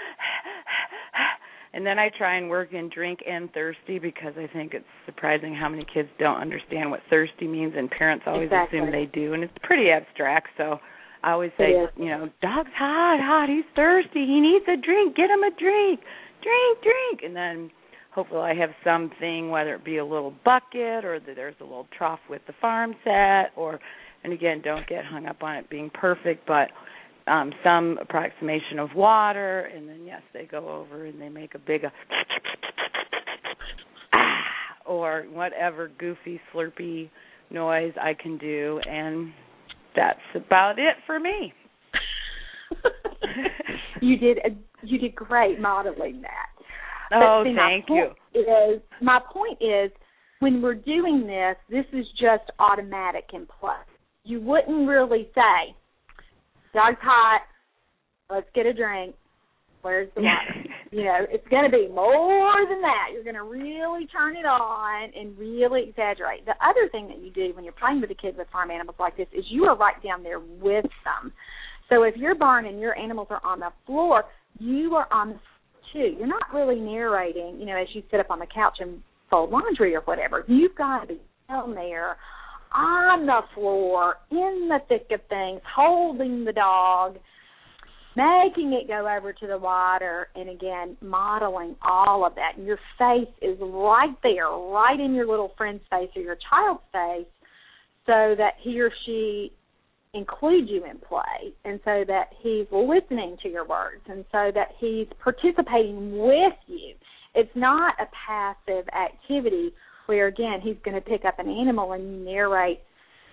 [1.72, 5.52] And then I try and work in drink and thirsty because I think it's surprising
[5.54, 8.78] how many kids don't understand what thirsty means, and parents always Exactly.
[8.78, 10.50] assume they do, and it's pretty abstract.
[10.56, 10.78] So
[11.24, 15.30] I always say, you know, dog's hot, hot, he's thirsty, he needs a drink, get
[15.30, 16.04] him a drink,
[16.44, 17.70] drink, drink, and then
[18.14, 22.20] hopefully I have something, whether it be a little bucket or there's a little trough
[22.30, 23.80] with the farm set, or,
[24.22, 26.68] and again, don't get hung up on it being perfect, but
[27.26, 29.70] um some approximation of water.
[29.74, 31.92] And then yes they go over and they make a big a
[34.12, 34.42] ah,
[34.86, 37.10] or whatever goofy slurpy
[37.50, 38.80] noise I can do.
[38.88, 39.32] And
[39.96, 41.52] that's about it for me.
[44.00, 44.50] you did a,
[44.86, 46.48] you did great modeling that.
[47.10, 48.10] But Oh, see, thank you.
[48.38, 49.90] Is my point is
[50.40, 53.86] when we're doing this, this is just automatic and plus.
[54.24, 55.74] You wouldn't really say,
[56.72, 57.42] "Dog's hot.
[58.30, 59.14] Let's get a drink.
[59.82, 63.08] Where's the water?" you know, it's going to be more than that.
[63.12, 66.46] You're going to really turn it on and really exaggerate.
[66.46, 68.96] The other thing that you do when you're playing with the kids with farm animals
[68.98, 71.32] like this is you are right down there with them.
[71.90, 74.24] So if your barn and your animals are on the floor,
[74.58, 75.38] you are on the
[75.94, 76.16] too.
[76.18, 79.50] You're not really narrating, you know, as you sit up on the couch and fold
[79.50, 80.44] laundry or whatever.
[80.48, 82.16] You've got to be down there
[82.74, 87.16] on the floor in the thick of things, holding the dog,
[88.16, 92.56] making it go over to the water, and again, modeling all of that.
[92.56, 96.82] And your face is right there, right in your little friend's face or your child's
[96.92, 97.30] face,
[98.06, 99.52] so that he or she
[100.14, 104.68] includes you in play, and so that he's listening to your words, and so that
[104.78, 106.94] he's participating with you.
[107.34, 109.72] It's not a passive activity
[110.06, 112.80] where, again, he's going to pick up an animal and you narrate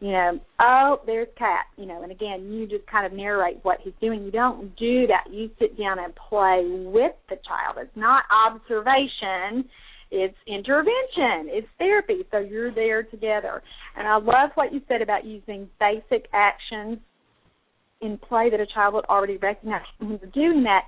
[0.01, 3.77] you know, oh, there's cat, you know, and again, you just kind of narrate what
[3.83, 4.23] he's doing.
[4.23, 5.31] You don't do that.
[5.31, 7.77] You sit down and play with the child.
[7.79, 9.69] It's not observation.
[10.11, 12.25] It's intervention, it's therapy.
[12.31, 13.61] So you're there together.
[13.97, 16.99] And I love what you said about using basic actions
[18.01, 19.81] in play that a child would already recognize.
[19.99, 20.81] When you're doing that,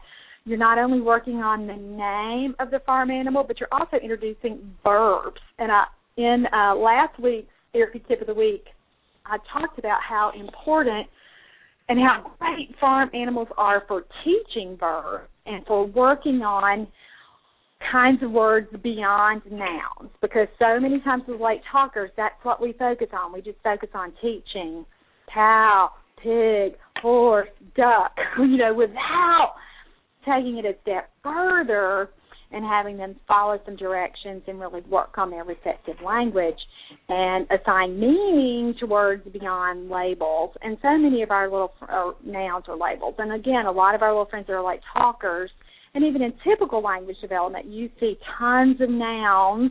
[0.45, 4.73] you're not only working on the name of the farm animal, but you're also introducing
[4.83, 5.39] verbs.
[5.57, 5.85] And I,
[6.17, 8.65] in uh, last week's therapy tip of the week,
[9.25, 11.07] I talked about how important
[11.87, 16.87] and how great farm animals are for teaching verbs and for working on
[17.91, 22.73] kinds of words beyond nouns because so many times with late talkers that's what we
[22.73, 24.85] focus on we just focus on teaching
[25.33, 25.89] cow
[26.21, 29.55] pig horse duck you know without
[30.25, 32.09] taking it a step further
[32.53, 36.57] and having them follow some directions and really work on their receptive language
[37.09, 40.55] and assign meaning to words beyond labels.
[40.61, 41.73] And so many of our little
[42.23, 43.15] nouns are labels.
[43.17, 45.49] And again, a lot of our little friends are like talkers.
[45.95, 49.69] And even in typical language development, you see tons of nouns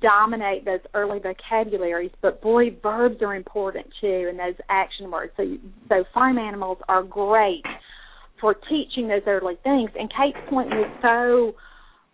[0.00, 5.32] dominate those early vocabularies, but boy, verbs are important too, and those action words.
[5.36, 5.44] So,
[5.88, 7.62] so farm animals are great
[8.40, 9.90] for teaching those early things.
[9.96, 11.56] And Kate's point was so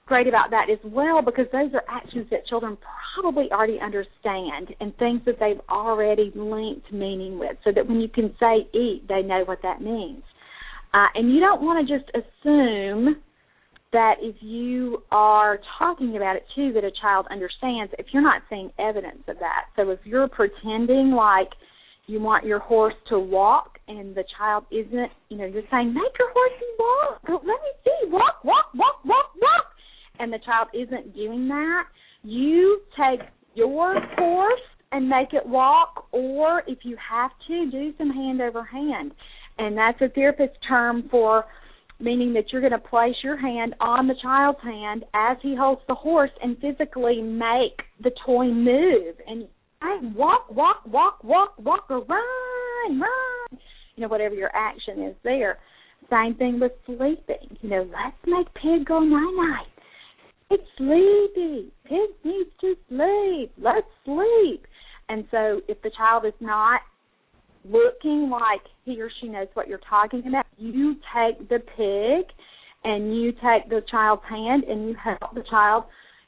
[0.05, 2.77] great about that as well because those are actions that children
[3.15, 8.09] probably already understand and things that they've already linked meaning with so that when you
[8.09, 10.23] can say eat they know what that means
[10.95, 13.17] uh, and you don't want to just assume
[13.93, 18.43] that if you are talking about it too that a child understands if you're not
[18.51, 19.67] seeing evidence of that.
[19.77, 21.49] So if you're pretending like
[22.07, 26.13] you want your horse to walk and the child isn't you know you're saying make
[26.19, 27.21] your horse walk.
[27.29, 28.11] Let me see.
[28.11, 29.67] Walk walk walk walk walk.
[30.19, 31.85] And the child isn't doing that,
[32.23, 33.21] you take
[33.55, 38.65] your horse and make it walk, or if you have to, do some hand over
[38.65, 39.13] hand.
[39.59, 41.45] And that's a therapist term for
[42.01, 45.81] meaning that you're going to place your hand on the child's hand as he holds
[45.89, 49.17] the horse and physically make the toy move.
[49.27, 49.49] And
[49.83, 53.61] I walk, walk, walk, walk, walk, or run, run.
[53.97, 55.59] You know, whatever your action is there.
[56.11, 57.59] Same thing with sleeping.
[57.61, 59.67] You know, let's make Pig go night night.
[60.51, 61.73] It's sleepy.
[61.85, 63.53] Pig needs to sleep.
[63.59, 64.67] Let's sleep.
[65.09, 66.81] And so if the child is not
[67.65, 72.27] looking like he or she knows what you're talking about, you take the pig
[72.85, 75.85] and you take the child's hand and you help the child,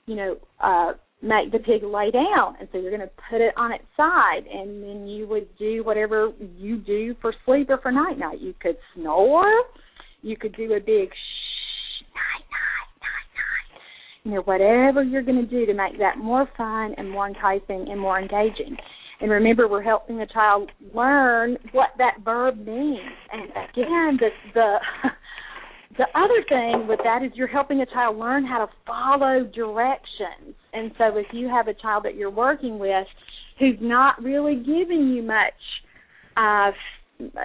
[0.06, 2.56] you know, uh make the pig lay down.
[2.58, 5.84] And so you're going to put it on its side and then you would do
[5.84, 8.40] whatever you do for sleep or for night night.
[8.40, 9.64] You could snore,
[10.22, 14.24] you could do a big shh night night, night night.
[14.24, 17.88] you know, whatever you're going to do to make that more fun and more enticing
[17.90, 18.76] and more engaging.
[19.20, 23.00] And remember, we're helping the child learn what that verb means.
[23.32, 24.76] And again, the the
[25.98, 30.54] the other thing with that is you're helping a child learn how to follow directions.
[30.72, 33.06] And so, if you have a child that you're working with
[33.58, 35.52] who's not really giving you much,
[36.38, 36.70] uh,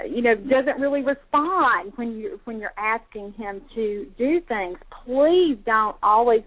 [0.10, 5.58] you know, doesn't really respond when you when you're asking him to do things, please
[5.66, 6.42] don't always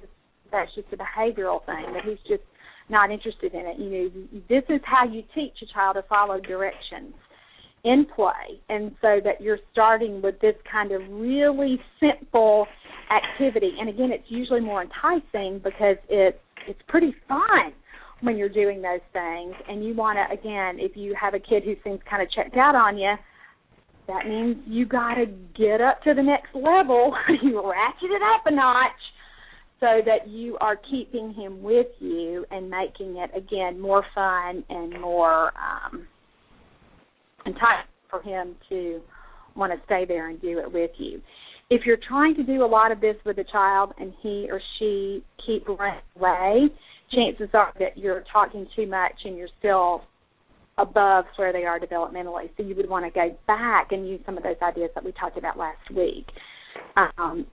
[0.51, 2.43] that's just a behavioral thing that he's just
[2.91, 3.79] not interested in it.
[3.79, 7.15] You know, this is how you teach a child to follow directions
[7.85, 12.67] in play, and so that you're starting with this kind of really simple
[13.11, 13.73] activity.
[13.79, 17.73] And again, it's usually more enticing because it's it's pretty fun
[18.21, 19.55] when you're doing those things.
[19.69, 22.57] And you want to again, if you have a kid who seems kind of checked
[22.57, 23.15] out on you,
[24.09, 27.15] that means you got to get up to the next level.
[27.43, 28.91] you ratchet it up a notch
[29.81, 35.01] so that you are keeping him with you and making it again more fun and
[35.01, 36.07] more um
[37.47, 39.01] enticing for him to
[39.57, 41.21] want to stay there and do it with you.
[41.71, 44.61] If you're trying to do a lot of this with a child and he or
[44.79, 46.69] she keep running away,
[47.13, 50.03] chances are that you're talking too much and you're still
[50.79, 52.49] above where they are developmentally.
[52.57, 55.13] So you would want to go back and use some of those ideas that we
[55.13, 56.27] talked about last week.
[56.97, 57.47] Um,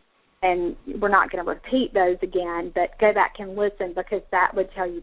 [0.46, 4.52] and we're not going to repeat those again, but go back and listen because that
[4.54, 5.02] would tell you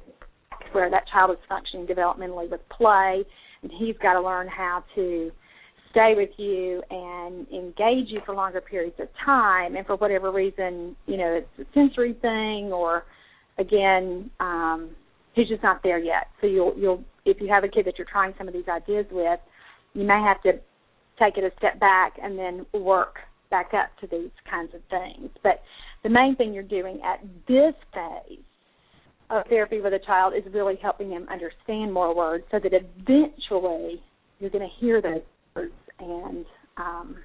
[0.71, 3.25] where that child is functioning developmentally with play,
[3.63, 5.33] and he's got to learn how to
[5.91, 9.75] stay with you and engage you for longer periods of time.
[9.75, 13.05] And for whatever reason, you know, it's a sensory thing, or
[13.59, 14.91] again, um,
[15.35, 16.29] he's just not there yet.
[16.41, 19.07] So you'll you'll if you have a kid that you're trying some of these ideas
[19.11, 19.41] with,
[19.95, 20.53] you may have to
[21.19, 23.17] take it a step back and then work
[23.53, 25.31] back up to these kinds of things.
[25.45, 25.63] But
[26.03, 28.41] the main thing you're doing at this phase
[29.31, 34.03] of therapy with a child is really helping them understand more words so that eventually
[34.41, 35.23] you're going to hear those
[35.55, 36.45] words and
[36.79, 37.17] um,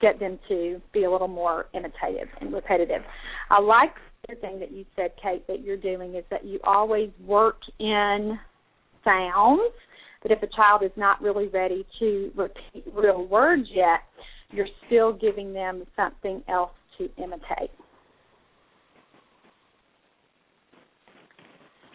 [0.00, 3.02] get them to be a little more imitative and repetitive.
[3.50, 3.94] I like
[4.28, 8.38] the thing that you said, Kate, that you're doing is that you always work in
[9.04, 9.72] sounds.
[10.22, 14.00] That if a child is not really ready to repeat real words yet,
[14.52, 17.70] you're still giving them something else to imitate.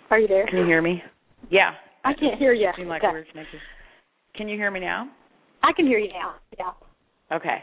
[0.09, 0.45] Are you there?
[0.47, 1.01] Can you hear me?
[1.49, 1.71] Yeah.
[2.03, 2.69] I can't hear you.
[2.77, 3.11] Seem like okay.
[3.11, 3.59] words make you.
[4.35, 5.09] Can you hear me now?
[5.63, 6.35] I can hear you now.
[6.57, 7.35] Yeah.
[7.35, 7.57] Okay.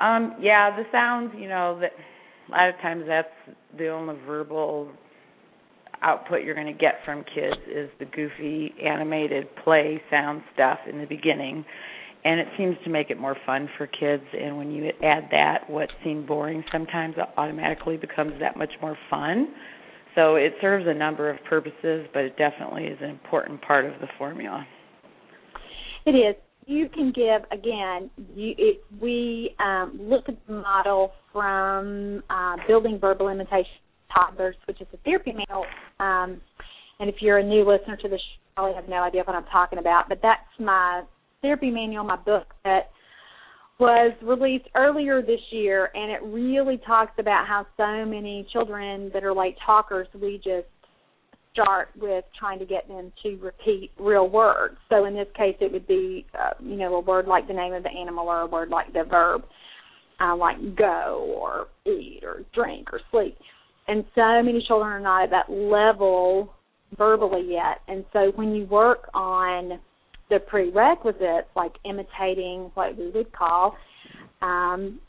[0.00, 1.92] Um, yeah, the sounds, you know, that
[2.48, 3.28] a lot of times that's
[3.78, 4.90] the only verbal
[6.02, 10.98] output you're going to get from kids is the goofy animated play sound stuff in
[10.98, 11.64] the beginning
[12.24, 14.24] and it seems to make it more fun for kids.
[14.32, 19.48] And when you add that what seemed boring sometimes automatically becomes that much more fun.
[20.14, 23.92] So it serves a number of purposes but it definitely is an important part of
[24.00, 24.66] the formula.
[26.04, 26.36] It is.
[26.68, 32.98] You can give again you it, we um, look at the model from uh, building
[33.00, 33.70] verbal imitation
[34.12, 35.64] toddlers which is a therapy manual
[36.00, 36.40] um,
[36.98, 39.36] and if you're a new listener to the show you probably have no idea what
[39.36, 41.02] i'm talking about but that's my
[41.42, 42.90] therapy manual, my book that
[43.78, 49.22] was released earlier this year, and it really talks about how so many children that
[49.22, 50.66] are late talkers, we just
[51.52, 54.76] start with trying to get them to repeat real words.
[54.88, 57.72] So in this case, it would be, uh, you know, a word like the name
[57.72, 59.42] of the animal or a word like the verb,
[60.20, 63.36] uh, like go or eat or drink or sleep.
[63.88, 66.52] And so many children are not at that level
[66.96, 67.80] verbally yet.
[67.88, 69.78] And so when you work on
[70.30, 73.76] the prerequisites, like imitating what we would call
[74.42, 75.00] um,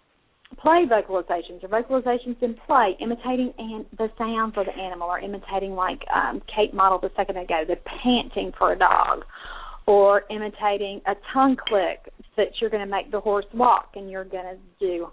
[0.60, 5.74] play vocalizations or vocalizations in play, imitating an- the sounds of the animal, or imitating
[5.74, 9.24] like um, Kate modeled a second ago, the panting for a dog,
[9.86, 14.26] or imitating a tongue click that you're going to make the horse walk, and you're
[14.26, 15.08] going to do,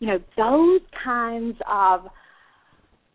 [0.00, 2.06] you know, those kinds of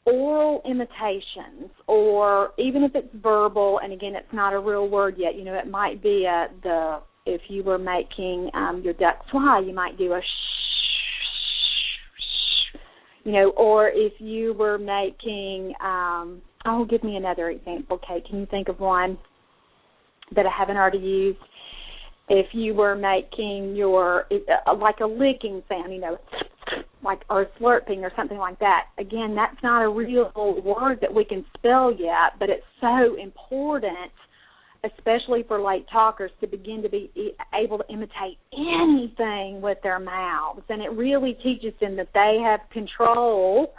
[0.05, 5.35] oral imitations or even if it's verbal and again it's not a real word yet
[5.35, 9.59] you know it might be a the if you were making um your duck fly
[9.65, 10.25] you might do a shh,
[13.23, 18.27] you know or if you were making um oh give me another example kate.
[18.29, 19.17] Can you think of one
[20.35, 21.39] that i haven't already used?
[22.27, 26.17] If you were making your uh, like a licking sound you know
[27.05, 28.87] like or slurping or something like that.
[28.99, 30.31] Again, that's not a real
[30.65, 34.11] word that we can spell yet, but it's so important,
[34.83, 37.09] especially for late talkers, to begin to be
[37.53, 42.59] able to imitate anything with their mouths, and it really teaches them that they have
[42.73, 43.73] control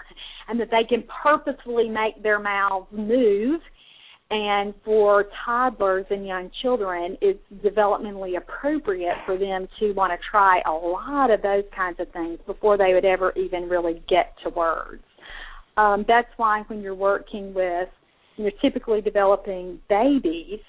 [0.49, 3.61] and that they can purposefully make their mouths move
[4.31, 10.61] and for toddlers and young children, it's developmentally appropriate for them to want to try
[10.67, 14.51] a lot of those kinds of things before they would ever even really get to
[14.51, 15.03] words.
[15.77, 17.89] Um, that's why when you're working with,
[18.37, 20.61] you're typically developing babies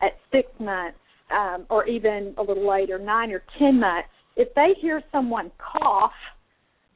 [0.00, 0.98] at six months
[1.30, 4.08] um, or even a little later, nine or ten months.
[4.36, 6.12] If they hear someone cough,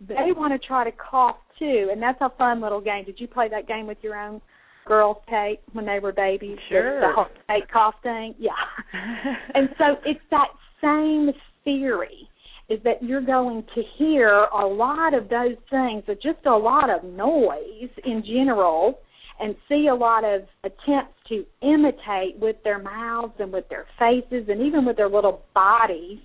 [0.01, 3.05] they want to try to cough too, and that's a fun little game.
[3.05, 4.41] Did you play that game with your own?
[4.87, 6.59] Girls Kate when they were babies.
[6.69, 7.01] Sure.
[7.01, 8.35] The whole fake cough thing.
[8.39, 8.51] Yeah.
[9.55, 10.49] and so it's that
[10.83, 11.31] same
[11.65, 12.29] theory
[12.69, 16.89] is that you're going to hear a lot of those things, but just a lot
[16.89, 18.99] of noise in general,
[19.41, 24.49] and see a lot of attempts to imitate with their mouths and with their faces
[24.49, 26.21] and even with their little bodies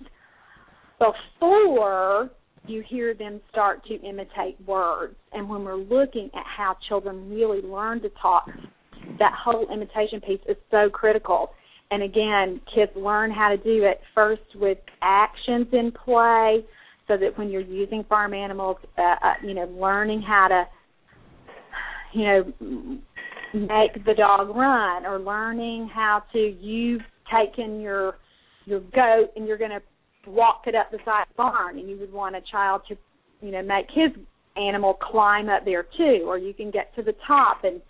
[0.98, 2.30] before
[2.66, 5.16] you hear them start to imitate words.
[5.32, 8.48] And when we're looking at how children really learn to talk,
[9.18, 11.50] that whole imitation piece is so critical.
[11.90, 16.64] And again, kids learn how to do it first with actions in play,
[17.08, 20.64] so that when you're using farm animals, uh, uh, you know, learning how to,
[22.16, 23.00] you know,
[23.52, 27.02] make the dog run, or learning how to you've
[27.34, 28.18] taken your
[28.64, 29.82] your goat and you're going to
[30.26, 32.96] walk it up the side of the barn and you would want a child to
[33.40, 34.10] you know make his
[34.56, 36.24] animal climb up there too.
[36.26, 37.80] Or you can get to the top and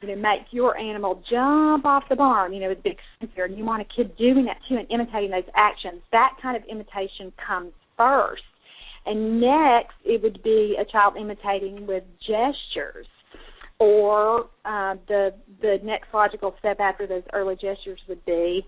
[0.00, 3.56] you know make your animal jump off the barn you know with big sensor and
[3.56, 6.02] you want a kid doing that too and imitating those actions.
[6.12, 8.42] That kind of imitation comes first.
[9.06, 13.06] And next it would be a child imitating with gestures.
[13.78, 18.64] Or uh, the the next logical step after those early gestures would be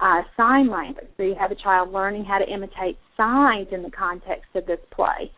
[0.00, 1.08] uh, sign language.
[1.16, 4.78] So you have a child learning how to imitate signs in the context of this
[4.94, 5.30] play.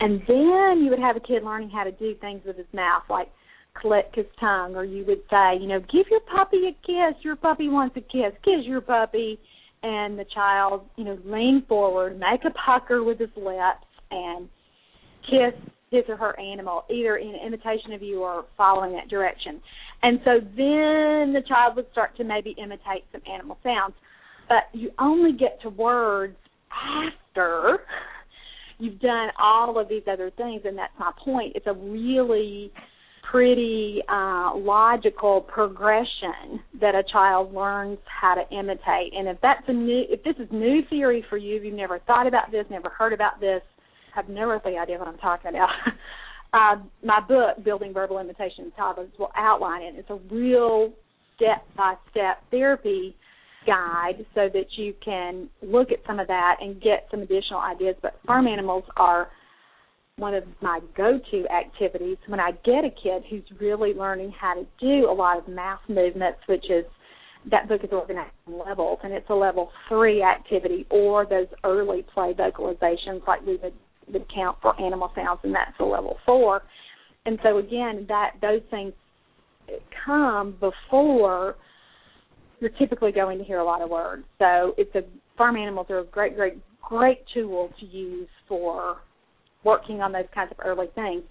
[0.00, 3.04] And then you would have a kid learning how to do things with his mouth,
[3.08, 3.28] like
[3.80, 7.22] click his tongue, or you would say, you know, give your puppy a kiss.
[7.22, 8.32] Your puppy wants a kiss.
[8.44, 9.38] Kiss your puppy.
[9.82, 14.48] And the child, you know, lean forward, make a pucker with his lips, and
[15.30, 15.54] kiss
[15.90, 19.60] his or her animal, either in imitation of you or following that direction.
[20.04, 23.94] And so then the child would start to maybe imitate some animal sounds.
[24.50, 26.36] But you only get to words
[26.70, 27.78] after
[28.78, 31.52] you've done all of these other things, and that's my point.
[31.54, 32.70] It's a really
[33.30, 39.14] pretty uh, logical progression that a child learns how to imitate.
[39.16, 41.98] And if that's a new, if this is new theory for you, if you've never
[42.00, 43.62] thought about this, never heard about this,
[44.14, 45.70] have no earthly idea what I'm talking about.
[46.54, 49.94] uh, my book, Building Verbal Imitation Toddlers, will outline it.
[49.96, 50.92] It's a real
[51.34, 53.16] step by step therapy
[53.66, 57.96] guide so that you can look at some of that and get some additional ideas.
[58.02, 59.28] But farm animals are
[60.16, 64.54] one of my go to activities when I get a kid who's really learning how
[64.54, 66.84] to do a lot of mouth movements, which is
[67.50, 72.04] that book is organized in levels and it's a level three activity or those early
[72.14, 73.74] play vocalizations like we would
[74.12, 76.62] would count for animal sounds, and that's a level four.
[77.26, 78.92] And so again, that those things
[80.04, 81.56] come before
[82.60, 84.24] you're typically going to hear a lot of words.
[84.38, 85.02] So it's a
[85.36, 88.98] farm animals are a great, great, great tool to use for
[89.64, 91.22] working on those kinds of early things.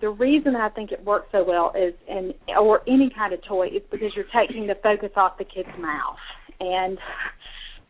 [0.00, 3.68] The reason I think it works so well is in or any kind of toy
[3.68, 6.16] is because you're taking the focus off the kid's mouth.
[6.58, 6.98] And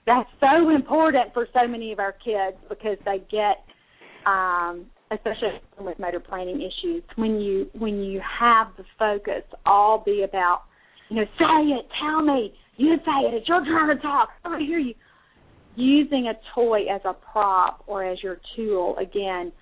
[0.07, 3.65] that's so important for so many of our kids because they get
[4.27, 10.25] um, especially with motor planning issues, when you when you have the focus all be
[10.29, 10.63] about,
[11.09, 14.49] you know, say it, tell me, you say it, it's your turn to talk, I
[14.49, 14.95] want to hear you.
[15.75, 19.53] Using a toy as a prop or as your tool again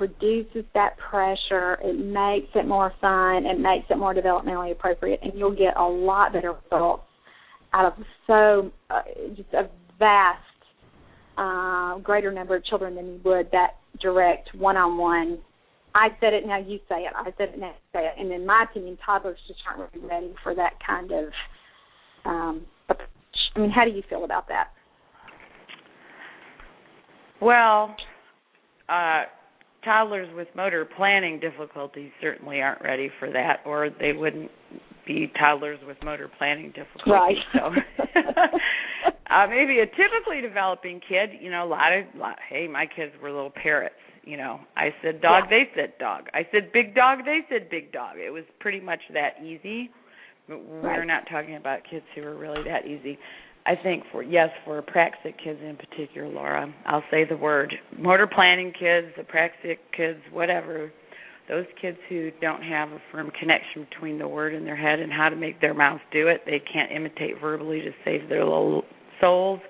[0.00, 1.78] reduces that pressure.
[1.82, 3.44] It makes it more fun.
[3.46, 7.04] It makes it more developmentally appropriate, and you'll get a lot better results
[7.72, 7.92] out of
[8.26, 9.02] so uh,
[9.36, 10.42] just a vast
[11.40, 15.38] uh, greater number of children than you would that direct one-on-one.
[15.94, 17.12] I said it now, you say it.
[17.16, 18.12] I said it now, you say it.
[18.18, 21.24] And in my opinion, toddlers just aren't really ready for that kind of.
[22.24, 22.66] Um,
[23.56, 24.68] I mean, how do you feel about that?
[27.40, 27.96] Well,
[28.88, 29.22] uh,
[29.84, 34.50] toddlers with motor planning difficulties certainly aren't ready for that, or they wouldn't
[35.06, 37.06] be toddlers with motor planning difficulties.
[37.06, 37.36] Right.
[37.54, 37.70] So,
[39.30, 43.12] uh, maybe a typically developing kid, you know, a lot of, lot, hey, my kids
[43.22, 43.94] were little parrots.
[44.24, 45.58] You know, I said dog, yeah.
[45.58, 46.24] they said dog.
[46.34, 48.16] I said big dog, they said big dog.
[48.18, 49.90] It was pretty much that easy.
[50.48, 53.18] But we're not talking about kids who are really that easy.
[53.66, 58.26] I think for yes, for apraxic kids in particular, Laura, I'll say the word motor
[58.26, 60.92] planning kids, apraxic kids, whatever.
[61.48, 65.12] Those kids who don't have a firm connection between the word and their head and
[65.12, 68.84] how to make their mouth do it, they can't imitate verbally to save their little
[69.20, 69.60] souls.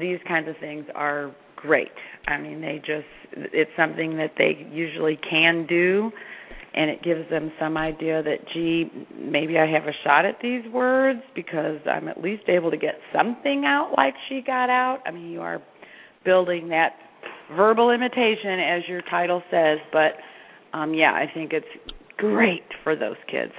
[0.00, 1.92] These kinds of things are great.
[2.26, 3.06] I mean, they just
[3.52, 6.10] it's something that they usually can do
[6.74, 10.62] and it gives them some idea that gee maybe i have a shot at these
[10.72, 15.10] words because i'm at least able to get something out like she got out i
[15.10, 15.62] mean you are
[16.24, 16.92] building that
[17.56, 20.12] verbal imitation as your title says but
[20.76, 21.66] um yeah i think it's
[22.16, 23.52] great for those kids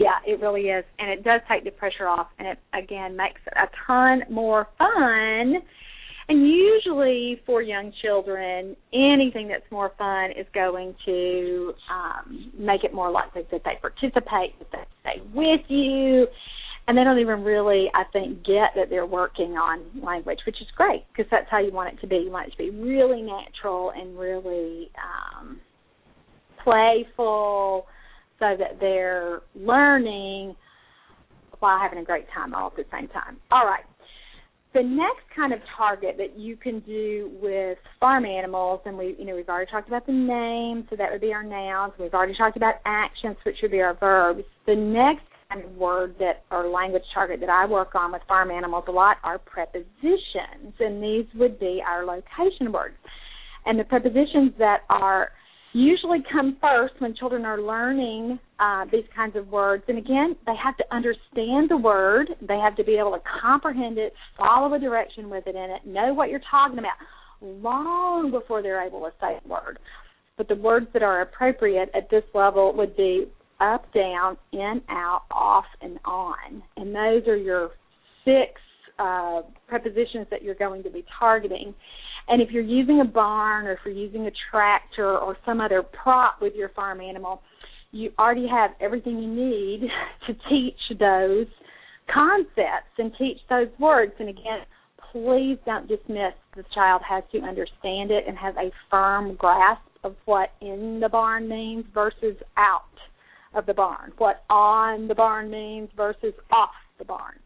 [0.00, 0.84] yeah it really is.
[0.98, 4.66] And it does take the pressure off and it again makes it a ton more
[4.78, 5.62] fun.
[6.28, 12.94] And usually for young children, anything that's more fun is going to um, make it
[12.94, 16.28] more likely that they participate, that they stay with you,
[16.86, 20.68] and they don't even really, I think, get that they're working on language, which is
[20.76, 22.16] great because that's how you want it to be.
[22.16, 25.60] You want it to be really natural and really um,
[26.62, 27.86] playful,
[28.40, 30.56] so that they're learning
[31.60, 33.36] while having a great time all at the same time.
[33.52, 33.84] All right
[34.72, 39.24] the next kind of target that you can do with farm animals, and we, you
[39.24, 41.92] know, we've already talked about the name, so that would be our nouns.
[41.98, 44.44] We've already talked about actions, which would be our verbs.
[44.66, 48.52] The next kind of word that or language target that I work on with farm
[48.52, 52.94] animals a lot are prepositions, and these would be our location words.
[53.66, 55.30] And the prepositions that are
[55.72, 59.84] usually come first when children are learning uh, these kinds of words.
[59.88, 63.98] And again, they have to understand the word, they have to be able to comprehend
[63.98, 66.96] it, follow a direction with it in it, know what you're talking about
[67.40, 69.78] long before they're able to say the word.
[70.36, 73.26] But the words that are appropriate at this level would be
[73.60, 76.62] up, down, in, out, off, and on.
[76.76, 77.70] And those are your
[78.24, 78.60] six
[78.98, 81.74] uh, prepositions that you're going to be targeting.
[82.30, 85.82] And if you're using a barn or if you're using a tractor or some other
[85.82, 87.42] prop with your farm animal,
[87.90, 89.88] you already have everything you need
[90.28, 91.46] to teach those
[92.12, 94.12] concepts and teach those words.
[94.20, 94.60] And again,
[95.12, 100.14] please don't dismiss the child has to understand it and have a firm grasp of
[100.24, 102.84] what in the barn means versus out
[103.54, 107.38] of the barn, what on the barn means versus off the barn.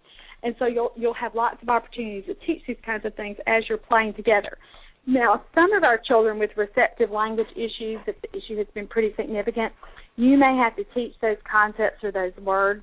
[0.45, 3.65] And so you'll you'll have lots of opportunities to teach these kinds of things as
[3.69, 4.59] you're playing together.
[5.07, 9.13] Now, some of our children with receptive language issues, if the issue has been pretty
[9.17, 9.73] significant,
[10.17, 12.83] you may have to teach those concepts or those words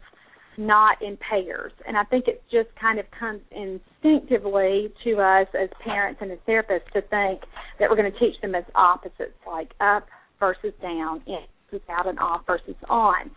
[0.57, 1.71] not in pairs.
[1.87, 6.37] And I think it just kind of comes instinctively to us as parents and as
[6.47, 7.41] therapists to think
[7.79, 10.07] that we're going to teach them as opposites, like up
[10.39, 13.31] versus down, in versus out and off versus on.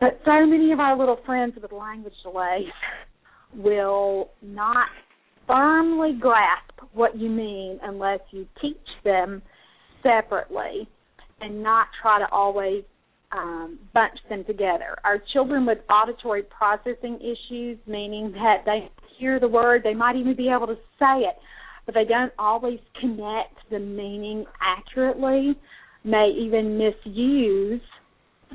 [0.00, 2.72] But so many of our little friends with language delays
[3.56, 4.88] will not
[5.46, 9.42] firmly grasp what you mean unless you teach them
[10.02, 10.88] separately
[11.40, 12.84] and not try to always
[13.32, 14.96] um, bunch them together.
[15.04, 20.36] Our children with auditory processing issues, meaning that they hear the word, they might even
[20.36, 21.36] be able to say it,
[21.86, 25.54] but they don't always connect the meaning accurately,
[26.04, 27.80] may even misuse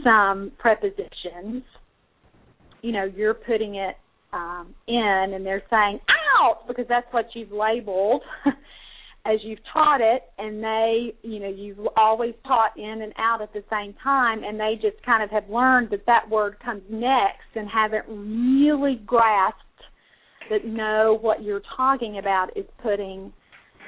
[0.04, 1.64] some prepositions.
[2.82, 3.96] You know, you're putting it
[4.34, 6.00] um, in and they're saying
[6.38, 8.22] out because that's what you've labeled
[9.26, 13.52] as you've taught it and they you know you've always taught in and out at
[13.54, 17.50] the same time and they just kind of have learned that that word comes next
[17.56, 19.64] and haven't really grasped
[20.50, 23.32] that know what you're talking about is putting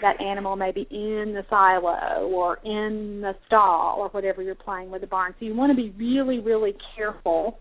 [0.01, 5.01] that animal maybe in the silo or in the stall or whatever you're playing with
[5.01, 5.33] the barn.
[5.39, 7.59] So you want to be really, really careful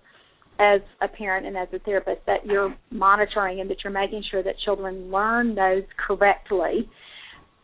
[0.60, 4.42] as a parent and as a therapist that you're monitoring and that you're making sure
[4.42, 6.88] that children learn those correctly.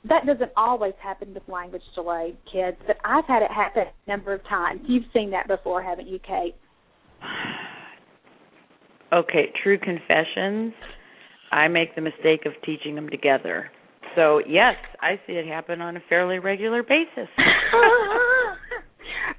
[0.09, 4.33] That doesn't always happen with language delay kids, but I've had it happen a number
[4.33, 4.81] of times.
[4.89, 6.55] You've seen that before, haven't you, Kate?
[9.13, 10.73] Okay, true confessions.
[11.53, 13.71] I make the mistake of teaching them together.
[14.15, 17.29] So, yes, I see it happen on a fairly regular basis.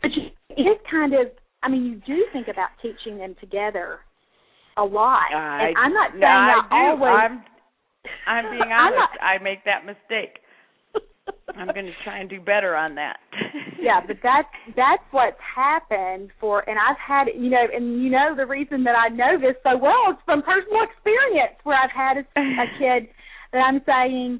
[0.01, 0.11] but
[0.49, 1.27] it is kind of
[1.67, 3.99] I mean, you do think about teaching them together
[4.77, 5.27] a lot.
[5.35, 6.27] I, and I'm not saying no,
[6.63, 7.11] I, I always.
[7.11, 7.43] I'm,
[8.23, 8.71] I'm being honest.
[8.79, 10.39] I'm not, I make that mistake.
[11.57, 13.17] I'm going to try and do better on that.
[13.81, 14.47] yeah, but that's
[14.77, 18.95] that's what's happened for, and I've had you know, and you know the reason that
[18.95, 23.09] I know this so well is from personal experience, where I've had a, a kid
[23.51, 24.39] that I'm saying,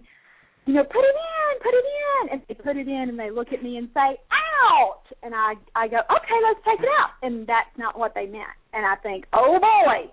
[0.68, 3.32] you know, put it in, put it in, and they put it in, and they
[3.32, 4.20] look at me and say,
[4.68, 8.26] out, and I I go, okay, let's take it out, and that's not what they
[8.26, 10.12] meant, and I think, oh boy,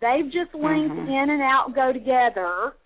[0.00, 1.10] they've just linked mm-hmm.
[1.10, 2.78] in and out go together,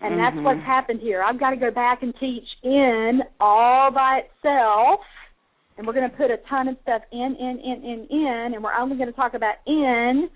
[0.00, 0.18] and mm-hmm.
[0.18, 1.22] that's what's happened here.
[1.22, 5.00] I've got to go back and teach in all by itself,
[5.78, 8.64] and we're going to put a ton of stuff in, in, in, in, in, and
[8.64, 10.28] we're only going to talk about in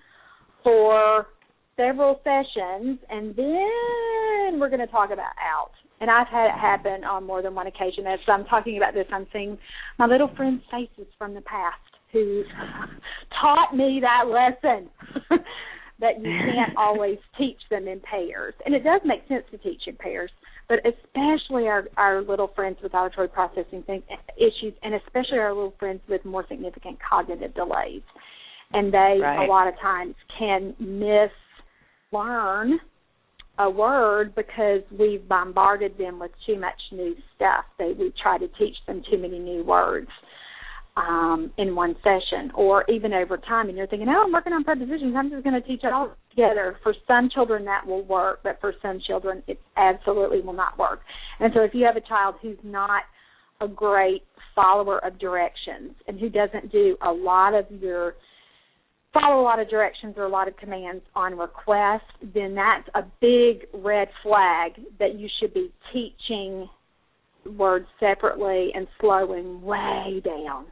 [0.63, 1.27] for
[1.77, 7.05] several sessions, and then we're going to talk about out and I've had it happen
[7.05, 8.07] on more than one occasion.
[8.07, 9.59] As I'm talking about this, I'm seeing
[9.99, 11.81] my little friends' faces from the past
[12.13, 12.45] who
[13.41, 14.89] taught me that lesson
[16.01, 18.55] that you can't always teach them in pairs.
[18.65, 20.31] And it does make sense to teach in pairs,
[20.69, 24.03] but especially our our little friends with auditory processing things,
[24.37, 28.03] issues, and especially our little friends with more significant cognitive delays.
[28.73, 29.47] And they right.
[29.47, 31.31] a lot of times can miss
[32.13, 32.79] learn
[33.59, 37.65] a word because we've bombarded them with too much new stuff.
[37.79, 40.09] They we try to teach them too many new words
[40.97, 43.69] um, in one session, or even over time.
[43.69, 45.15] And you're thinking, "Oh, I'm working on prepositions.
[45.17, 48.61] I'm just going to teach it all together." For some children, that will work, but
[48.61, 51.01] for some children, it absolutely will not work.
[51.41, 53.03] And so, if you have a child who's not
[53.61, 54.23] a great
[54.55, 58.15] follower of directions and who doesn't do a lot of your
[59.19, 62.05] follow a lot of directions or a lot of commands on request,
[62.35, 66.69] then that's a big red flag that you should be teaching
[67.57, 70.67] words separately and slowing way down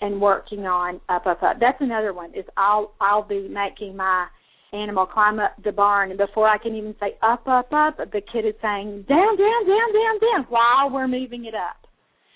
[0.00, 1.56] and working on up up up.
[1.60, 4.26] That's another one is I'll I'll be making my
[4.72, 8.20] animal climb up the barn and before I can even say up up up the
[8.20, 11.86] kid is saying down down down down down while we're moving it up.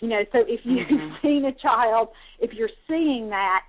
[0.00, 1.14] You know, so if you've mm-hmm.
[1.22, 2.08] seen a child,
[2.40, 3.60] if you're seeing that,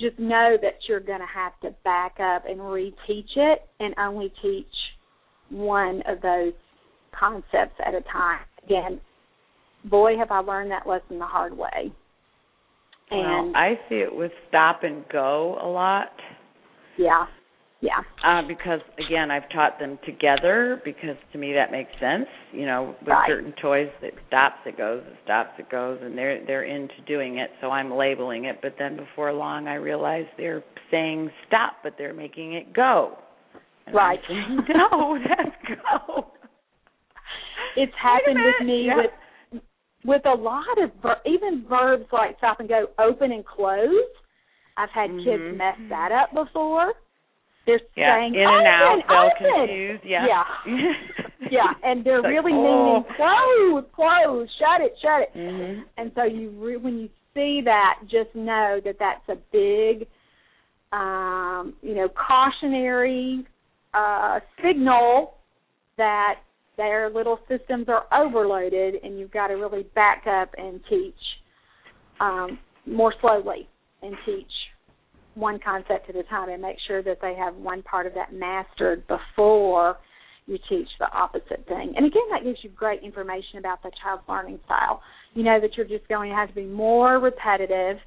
[0.00, 4.32] just know that you're going to have to back up and reteach it and only
[4.42, 4.66] teach
[5.50, 6.52] one of those
[7.18, 8.40] concepts at a time.
[8.64, 9.00] Again,
[9.84, 11.92] boy, have I learned that lesson the hard way.
[13.10, 16.12] And well, I see it with stop and go a lot.
[16.96, 17.26] Yeah.
[17.80, 18.00] Yeah.
[18.24, 22.26] Uh, because again, I've taught them together because to me that makes sense.
[22.52, 23.28] You know, with right.
[23.28, 27.38] certain toys, it stops, it goes, it stops, it goes, and they're they're into doing
[27.38, 27.50] it.
[27.60, 28.58] So I'm labeling it.
[28.60, 33.16] But then before long, I realize they're saying stop, but they're making it go.
[33.86, 34.18] And right.
[34.26, 36.32] Saying, no, let's go.
[37.76, 38.96] It's happened with me yeah.
[38.96, 39.62] with
[40.04, 43.86] with a lot of ver- even verbs like stop and go, open and close.
[44.76, 45.28] I've had mm-hmm.
[45.28, 46.94] kids mess that up before.
[47.68, 50.02] They're yeah, saying in and out, confused.
[50.06, 50.92] Yeah, yeah,
[51.50, 52.64] yeah, and they're like, really oh.
[52.64, 55.38] meaning close, close, shut it, shut it.
[55.38, 55.82] Mm-hmm.
[55.98, 60.08] And so you re- when you see that, just know that that's a big,
[60.92, 63.46] um, you know, cautionary
[63.92, 65.34] uh, signal
[65.98, 66.36] that
[66.78, 71.14] their little systems are overloaded, and you've got to really back up and teach
[72.20, 73.68] um, more slowly
[74.00, 74.46] and teach
[75.38, 78.32] one concept at a time and make sure that they have one part of that
[78.32, 79.98] mastered before
[80.46, 81.92] you teach the opposite thing.
[81.96, 85.02] And again, that gives you great information about the child's learning style.
[85.34, 87.98] You know that you're just going to have to be more repetitive,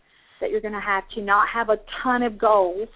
[0.42, 2.90] that you're going to have to not have a ton of goals,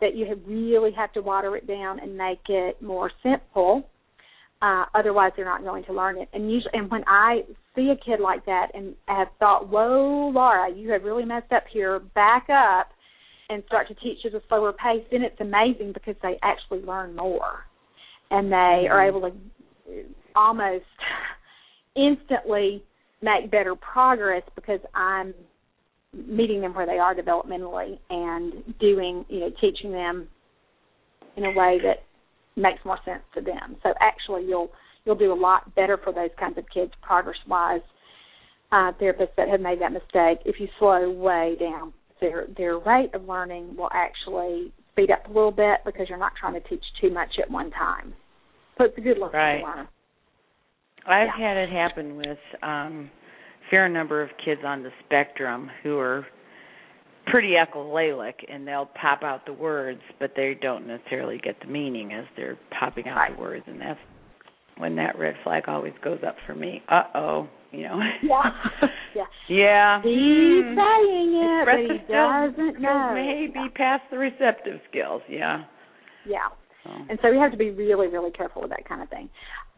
[0.00, 3.86] that you have really have to water it down and make it more simple.
[4.62, 6.28] Uh, otherwise, they're not going to learn it.
[6.32, 7.42] And usually, and when I
[7.74, 11.64] see a kid like that and have thought, "Whoa, Laura, you have really messed up
[11.70, 12.93] here," back up
[13.50, 17.14] and start to teach at a slower pace, then it's amazing because they actually learn
[17.14, 17.64] more.
[18.30, 19.32] And they are able to
[20.34, 20.84] almost
[21.94, 22.82] instantly
[23.22, 25.34] make better progress because I'm
[26.12, 30.28] meeting them where they are developmentally and doing, you know, teaching them
[31.36, 32.04] in a way that
[32.56, 33.76] makes more sense to them.
[33.82, 34.70] So actually you'll
[35.04, 37.80] you'll do a lot better for those kinds of kids progress wise
[38.72, 41.92] uh, therapists that have made that mistake if you slow way down
[42.24, 46.32] their their rate of learning will actually speed up a little bit because you're not
[46.40, 48.14] trying to teach too much at one time.
[48.78, 49.58] So it's a good lesson right.
[49.58, 49.88] to learn.
[51.06, 51.48] I've Yeah.
[51.48, 53.10] had it happen with um
[53.66, 56.26] a fair number of kids on the spectrum who are
[57.26, 62.12] pretty echolalic and they'll pop out the words but they don't necessarily get the meaning
[62.12, 63.34] as they're popping out Right.
[63.34, 63.98] the words and that's
[64.76, 66.82] when that red flag always goes up for me.
[66.88, 68.00] Uh oh, you know.
[68.22, 68.50] Yeah.
[69.14, 69.24] yeah.
[69.48, 70.02] Yeah.
[70.02, 70.78] He's Hmm.
[70.78, 73.10] saying it, but he doesn't know.
[73.14, 75.22] May be past the receptive skills.
[75.28, 75.64] Yeah.
[76.26, 76.48] Yeah.
[76.84, 76.90] So.
[77.08, 79.28] And so we have to be really, really careful with that kind of thing.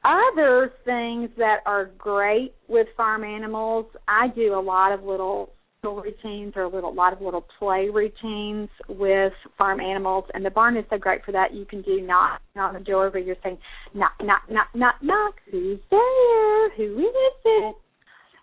[0.04, 5.50] Other things that are great with farm animals, I do a lot of little
[5.82, 10.50] little routines or a little lot of little play routines with farm animals and the
[10.50, 11.54] barn is so great for that.
[11.54, 13.58] You can do knock on the door where you're saying
[13.94, 16.70] knock knock knock knock knock who's there?
[16.70, 17.76] Who is it?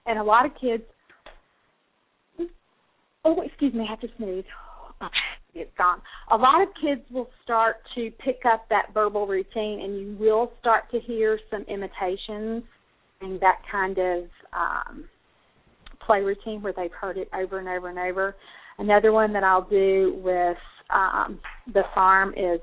[0.06, 0.84] And a lot of kids
[3.26, 4.44] oh excuse me, I have to sneeze.
[5.02, 5.08] Oh,
[5.54, 6.02] it's gone.
[6.32, 10.52] A lot of kids will start to pick up that verbal routine, and you will
[10.60, 12.64] start to hear some imitations
[13.22, 14.24] and that kind of
[14.54, 15.06] um,
[16.06, 18.36] play routine where they've heard it over and over and over.
[18.80, 20.58] Another one that I'll do with
[20.90, 21.40] um,
[21.74, 22.60] the farm is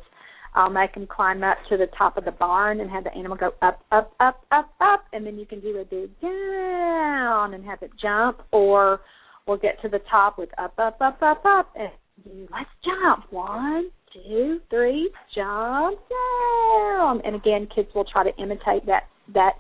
[0.55, 3.37] I'll make them climb up to the top of the barn and have the animal
[3.37, 7.65] go up, up, up, up, up, and then you can do a big down and
[7.65, 9.01] have it jump, or
[9.47, 11.91] we'll get to the top with up, up, up, up, up, and
[12.51, 13.33] let's jump.
[13.33, 17.21] One, two, three, jump down.
[17.25, 19.53] And again, kids will try to imitate that that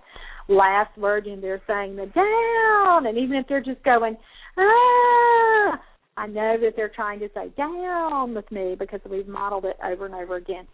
[0.48, 4.16] last word and they're saying the down and even if they're just going,
[4.58, 5.80] Ah
[6.20, 10.04] I know that they're trying to say down with me because we've modeled it over
[10.04, 10.66] and over again.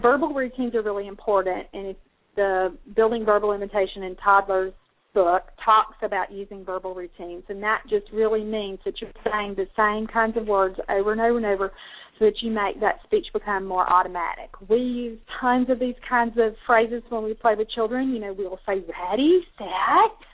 [0.00, 1.94] Verbal routines are really important and
[2.36, 4.72] the building verbal imitation in toddlers
[5.14, 9.66] book talks about using verbal routines, and that just really means that you're saying the
[9.76, 11.72] same kinds of words over and over and over
[12.18, 14.48] so that you make that speech become more automatic.
[14.68, 18.10] We use tons of these kinds of phrases when we play with children.
[18.10, 20.26] You know, we'll say ready, set,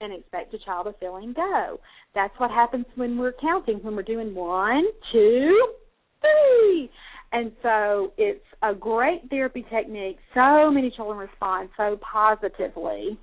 [0.00, 1.80] and expect a child to fill in go.
[2.14, 5.68] That's what happens when we're counting, when we're doing one, two,
[6.20, 6.90] three.
[7.32, 10.18] And so it's a great therapy technique.
[10.34, 13.16] So many children respond so positively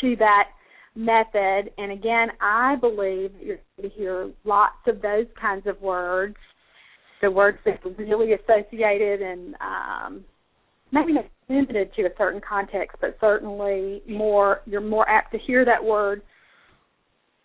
[0.00, 0.48] to that
[0.94, 1.72] method.
[1.78, 6.36] And again, I believe you're going to hear lots of those kinds of words,
[7.22, 10.24] the words that are really associated and um,
[10.92, 15.64] maybe not limited to a certain context, but certainly more you're more apt to hear
[15.64, 16.20] that word.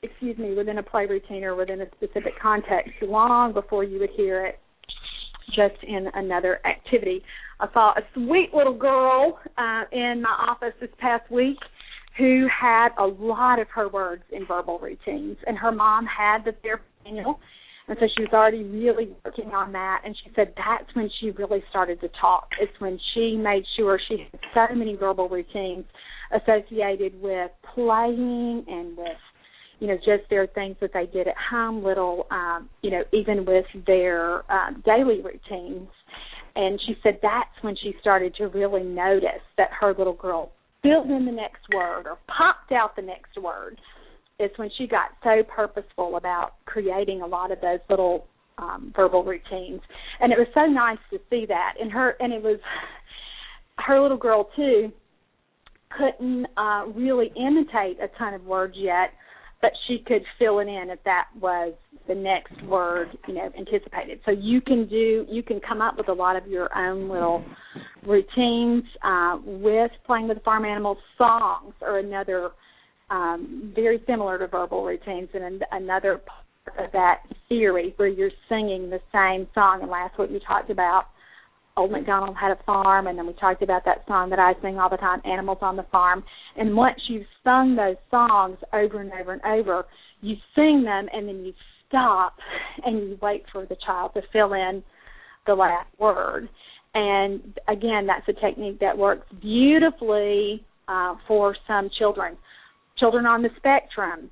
[0.02, 4.10] Excuse me, within a play routine or within a specific context, long before you would
[4.10, 4.60] hear it
[5.48, 7.24] just in another activity.
[7.60, 11.58] I saw a sweet little girl uh, in my office this past week
[12.18, 16.52] who had a lot of her words in verbal routines, and her mom had the
[16.62, 17.40] therapy manual,
[17.88, 20.02] and so she was already really working on that.
[20.06, 22.50] And she said that's when she really started to talk.
[22.62, 25.86] It's when she made sure she had so many verbal routines
[26.32, 29.18] associated with playing and with
[29.84, 33.46] you know just their things that they did at home little um you know even
[33.46, 35.90] with their um daily routines.
[36.56, 40.52] And she said that's when she started to really notice that her little girl
[40.84, 43.78] filled in the next word or popped out the next word.
[44.40, 48.26] It's when she got so purposeful about creating a lot of those little
[48.58, 49.82] um verbal routines.
[50.22, 51.74] And it was so nice to see that.
[51.78, 52.60] And her and it was
[53.80, 54.94] her little girl too
[55.98, 59.12] couldn't uh really imitate a ton of words yet
[59.64, 61.74] but she could fill it in if that was
[62.10, 64.20] the next word you know anticipated.
[64.26, 67.44] So you can do you can come up with a lot of your own little
[68.06, 70.98] routines uh with playing with the farm animals.
[71.18, 72.50] Songs or another
[73.10, 78.90] um very similar to verbal routines and another part of that theory where you're singing
[78.90, 81.06] the same song and last what we talked about
[81.76, 84.78] Old MacDonald had a farm, and then we talked about that song that I sing
[84.78, 86.24] all the time, Animals on the Farm.
[86.56, 89.86] And once you've sung those songs over and over and over,
[90.22, 91.54] you sing them and then you
[91.88, 92.36] stop
[92.86, 94.84] and you wait for the child to fill in
[95.48, 96.48] the last word.
[96.94, 102.38] And again, that's a technique that works beautifully uh, for some children.
[103.00, 104.30] Children on the spectrum,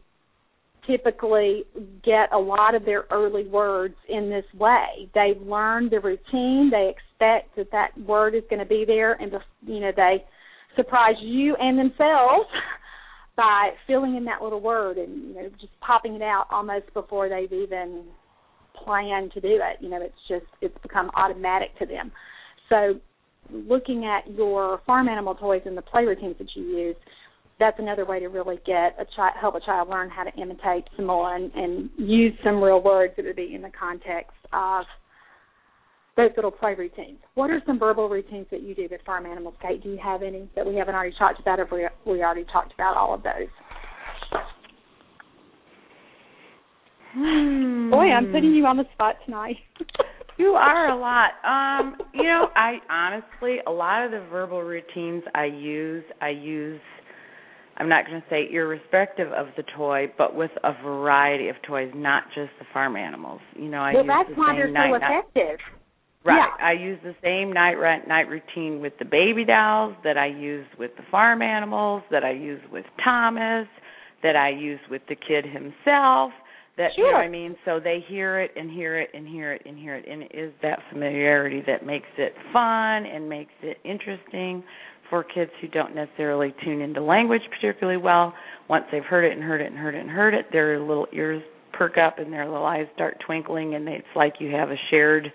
[0.92, 1.64] typically
[2.04, 5.10] get a lot of their early words in this way.
[5.16, 6.70] They've learned the routine.
[6.70, 9.32] They expect that that word is going to be there, and
[9.66, 10.26] you know they
[10.76, 12.50] surprise you and themselves
[13.38, 17.30] by filling in that little word and you know just popping it out almost before
[17.30, 18.04] they've even
[18.84, 19.78] planned to do it.
[19.80, 22.12] You know, it's just it's become automatic to them.
[22.70, 23.00] So,
[23.52, 26.96] looking at your farm animal toys and the play routines that you use
[27.62, 30.84] that's another way to really get a child help a child learn how to imitate
[30.98, 34.84] some more and, and use some real words that would be in the context of
[36.18, 37.20] those little play routines.
[37.36, 39.82] What are some verbal routines that you do with farm animals, Kate?
[39.82, 42.74] Do you have any that we haven't already talked about, or we we already talked
[42.74, 43.48] about all of those?
[47.14, 47.92] Hmm.
[47.92, 49.58] Boy, I'm putting you on the spot tonight.
[50.38, 51.32] you are a lot.
[51.46, 56.82] Um, you know, I honestly a lot of the verbal routines I use, I use
[57.82, 61.92] I'm not going to say irrespective of the toy, but with a variety of toys,
[61.96, 63.42] not just the farm animals.
[63.56, 65.58] You know, I well, use that's the why they're so effective.
[66.24, 66.38] Right.
[66.38, 66.64] Yeah.
[66.64, 67.74] I use the same night
[68.08, 72.34] night routine with the baby dolls that I use with the farm animals, that I
[72.34, 73.66] use with Thomas,
[74.22, 76.34] that I use with the kid himself.
[76.78, 77.06] That sure.
[77.08, 77.56] you know what I mean?
[77.66, 80.32] So they hear it and hear it and hear it and hear it and it
[80.36, 84.64] is that familiarity that makes it fun and makes it interesting
[85.12, 88.34] for kids who don't necessarily tune into language particularly well.
[88.68, 91.06] Once they've heard it and heard it and heard it and heard it, their little
[91.14, 91.44] ears
[91.74, 95.32] perk up and their little eyes start twinkling, and it's like you have a shared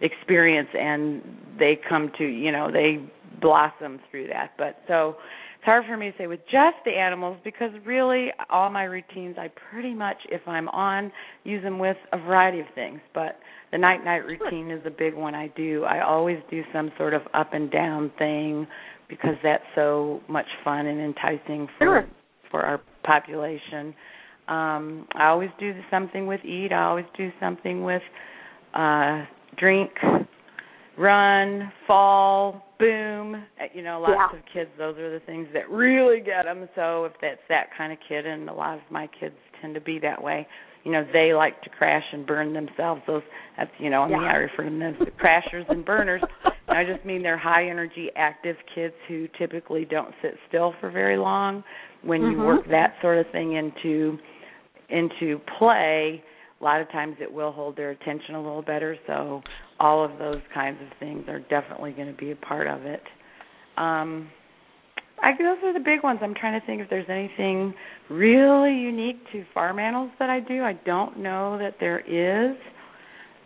[0.00, 1.22] experience, and
[1.58, 3.04] they come to you know they
[3.40, 4.52] blossom through that.
[4.56, 5.16] But so
[5.56, 9.36] it's hard for me to say with just the animals because really all my routines
[9.38, 11.10] I pretty much if I'm on
[11.44, 13.00] use them with a variety of things.
[13.14, 13.38] But
[13.72, 15.84] the night night routine is a big one I do.
[15.84, 18.66] I always do some sort of up and down thing
[19.08, 22.06] because that's so much fun and enticing for sure.
[22.50, 23.94] for our population.
[24.48, 26.72] Um I always do something with eat.
[26.72, 28.02] I always do something with
[28.74, 29.24] uh
[29.58, 29.90] drink,
[30.98, 33.44] run, fall, boom.
[33.74, 34.38] You know, lots yeah.
[34.38, 36.68] of kids those are the things that really get them.
[36.74, 39.80] So if that's that kind of kid and a lot of my kids tend to
[39.80, 40.46] be that way,
[40.84, 43.02] you know, they like to crash and burn themselves.
[43.06, 43.22] Those
[43.56, 44.18] that's you know, yeah.
[44.18, 46.22] me I refer to them as the crashers and burners.
[46.68, 51.16] I just mean they're high energy, active kids who typically don't sit still for very
[51.16, 51.62] long.
[52.02, 52.40] When mm-hmm.
[52.40, 54.18] you work that sort of thing into
[54.88, 56.22] into play,
[56.60, 58.96] a lot of times it will hold their attention a little better.
[59.06, 59.42] So
[59.78, 63.02] all of those kinds of things are definitely going to be a part of it.
[63.76, 64.30] Um,
[65.22, 66.20] I those are the big ones.
[66.22, 67.74] I'm trying to think if there's anything
[68.10, 70.62] really unique to farm animals that I do.
[70.62, 72.56] I don't know that there is.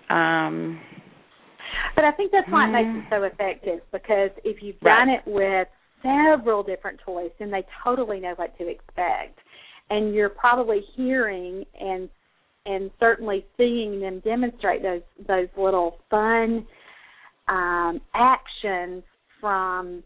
[0.09, 0.81] Um,
[1.95, 3.11] but I think that's why it makes it Mm.
[3.11, 4.97] so effective because if you've Right.
[4.99, 5.69] done it with
[6.03, 9.39] several different toys, then they totally know what to expect,
[9.91, 12.09] and you're probably hearing and
[12.67, 16.67] and certainly seeing them demonstrate those those little fun
[17.49, 19.03] um, actions
[19.41, 20.03] from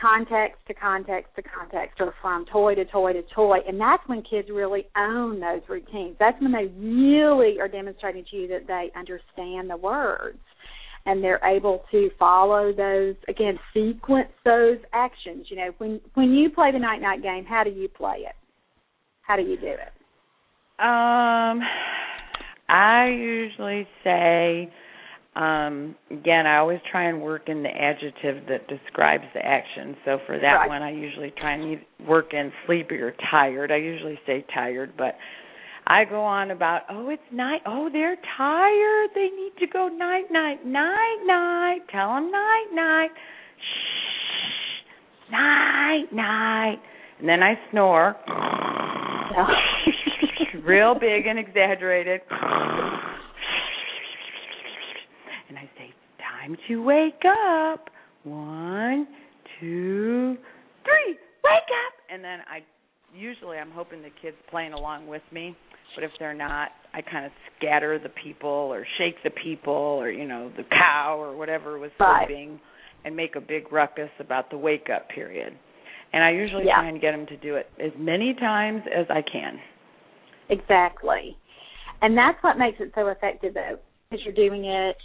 [0.00, 4.22] context to context to context or from toy to toy to toy and that's when
[4.22, 8.90] kids really own those routines that's when they really are demonstrating to you that they
[8.96, 10.38] understand the words
[11.06, 15.46] and they're able to follow those again sequence those actions.
[15.48, 18.36] You know when when you play the night night game how do you play it?
[19.22, 19.92] How do you do it?
[20.78, 21.62] Um
[22.70, 24.70] i usually say
[25.34, 29.96] um again i always try and work in the adjective that describes the action.
[30.04, 30.68] So for that right.
[30.68, 33.72] one i usually try and work in sleepy or tired.
[33.72, 35.14] I usually say tired but
[35.90, 37.62] I go on about, oh, it's night.
[37.64, 39.08] Oh, they're tired.
[39.14, 41.78] They need to go night, night, night, night.
[41.90, 43.08] Tell them night, night.
[43.56, 46.76] Shh, night, night.
[47.20, 48.16] And then I snore.
[50.62, 52.20] Real big and exaggerated.
[55.48, 57.88] And I say, time to wake up.
[58.24, 59.08] One,
[59.58, 60.36] two,
[60.84, 61.94] three, wake up.
[62.10, 62.60] And then I
[63.14, 65.56] usually I'm hoping the kids playing along with me,
[65.98, 70.12] but if they're not, I kind of scatter the people or shake the people or
[70.12, 72.60] you know the cow or whatever was sleeping right.
[73.04, 75.58] and make a big ruckus about the wake up period.
[76.12, 76.76] And I usually yeah.
[76.76, 79.58] try and get them to do it as many times as I can.
[80.48, 81.36] Exactly.
[82.00, 83.78] And that's what makes it so effective though,
[84.08, 84.96] because you're doing it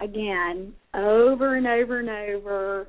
[0.00, 2.88] again over and over and over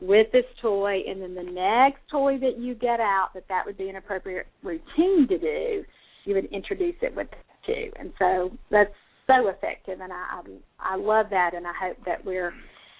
[0.00, 3.76] with this toy and then the next toy that you get out that that would
[3.76, 5.84] be an appropriate routine to do
[6.24, 7.28] you would introduce it with
[7.66, 8.92] too and so that's
[9.26, 10.40] so effective and i
[10.80, 12.52] i, I love that and i hope that we're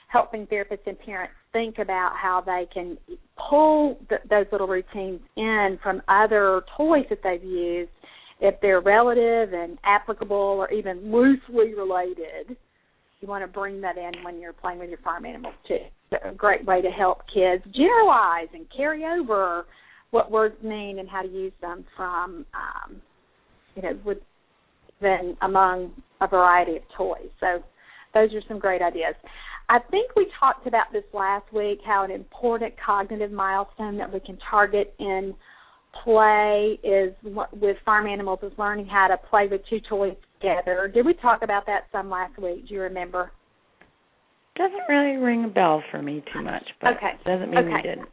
[0.09, 2.99] helping therapists and parents think about how they can
[3.49, 7.91] pull th- those little routines in from other toys that they've used
[8.41, 12.57] if they're relative and applicable or even loosely related
[13.21, 15.77] you want to bring that in when you're playing with your farm animals too.
[16.11, 19.67] It's a great way to help kids generalize and carry over
[20.11, 23.03] what words mean and how to use them from um,
[23.77, 24.19] you know with
[25.01, 27.31] then among a variety of toys.
[27.41, 27.63] So
[28.15, 29.15] those are some great ideas.
[29.69, 34.21] I think we talked about this last week how an important cognitive milestone that we
[34.21, 35.35] can target in
[36.05, 37.15] play is
[37.53, 40.91] with farm animals is learning how to play with two toys together.
[40.93, 42.69] Did we talk about that some last week?
[42.69, 43.33] Do you remember?
[44.57, 47.13] Doesn't really ring a bell for me too much, but okay.
[47.25, 47.73] doesn't mean okay.
[47.75, 48.09] we didn't.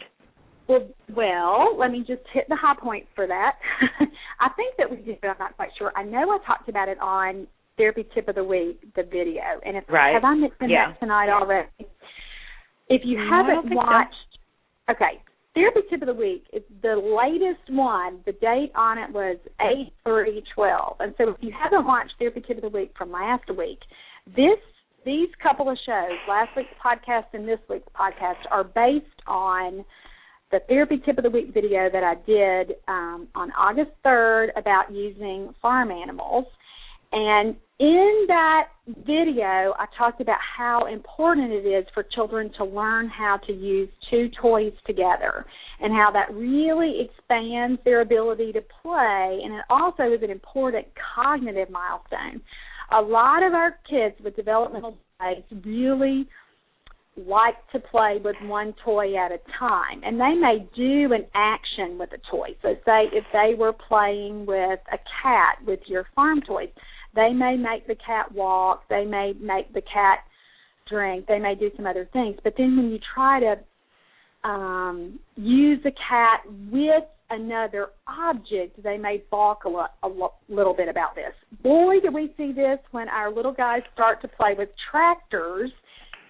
[0.68, 3.55] Well, well, let me just hit the high point for that.
[4.39, 5.91] I think that we did, but I'm not quite sure.
[5.95, 7.47] I know I talked about it on
[7.78, 10.13] Therapy Tip of the Week, the video, and if right.
[10.13, 10.89] have I mentioned yeah.
[10.89, 11.70] that tonight already?
[12.89, 14.15] If you no, haven't watched,
[14.88, 14.93] so.
[14.93, 15.22] okay,
[15.53, 19.91] Therapy Tip of the Week, is the latest one, the date on it was 8
[20.03, 20.97] 3 12.
[20.99, 23.80] And so if you haven't watched Therapy Tip of the Week from last week,
[24.36, 24.59] this
[25.05, 29.86] these couple of shows, last week's podcast and this week's podcast, are based on
[30.52, 34.91] the Therapy Tip of the Week video that I did um, on August 3rd about
[34.91, 36.45] using farm animals.
[37.12, 38.68] And in that
[39.06, 43.89] video, I talked about how important it is for children to learn how to use
[44.10, 45.45] two toys together
[45.80, 49.39] and how that really expands their ability to play.
[49.43, 52.41] And it also is an important cognitive milestone.
[52.98, 56.28] A lot of our kids with developmental delays really
[57.26, 61.97] like to play with one toy at a time and they may do an action
[61.97, 66.41] with a toy so say if they were playing with a cat with your farm
[66.41, 66.70] toys
[67.18, 70.20] they may make the cat walk, they may make the cat
[70.88, 72.38] drink, they may do some other things.
[72.43, 76.41] But then when you try to um, use the cat
[76.72, 81.34] with another object, they may balk a, lo- a lo- little bit about this.
[81.63, 85.72] Boy, do we see this when our little guys start to play with tractors,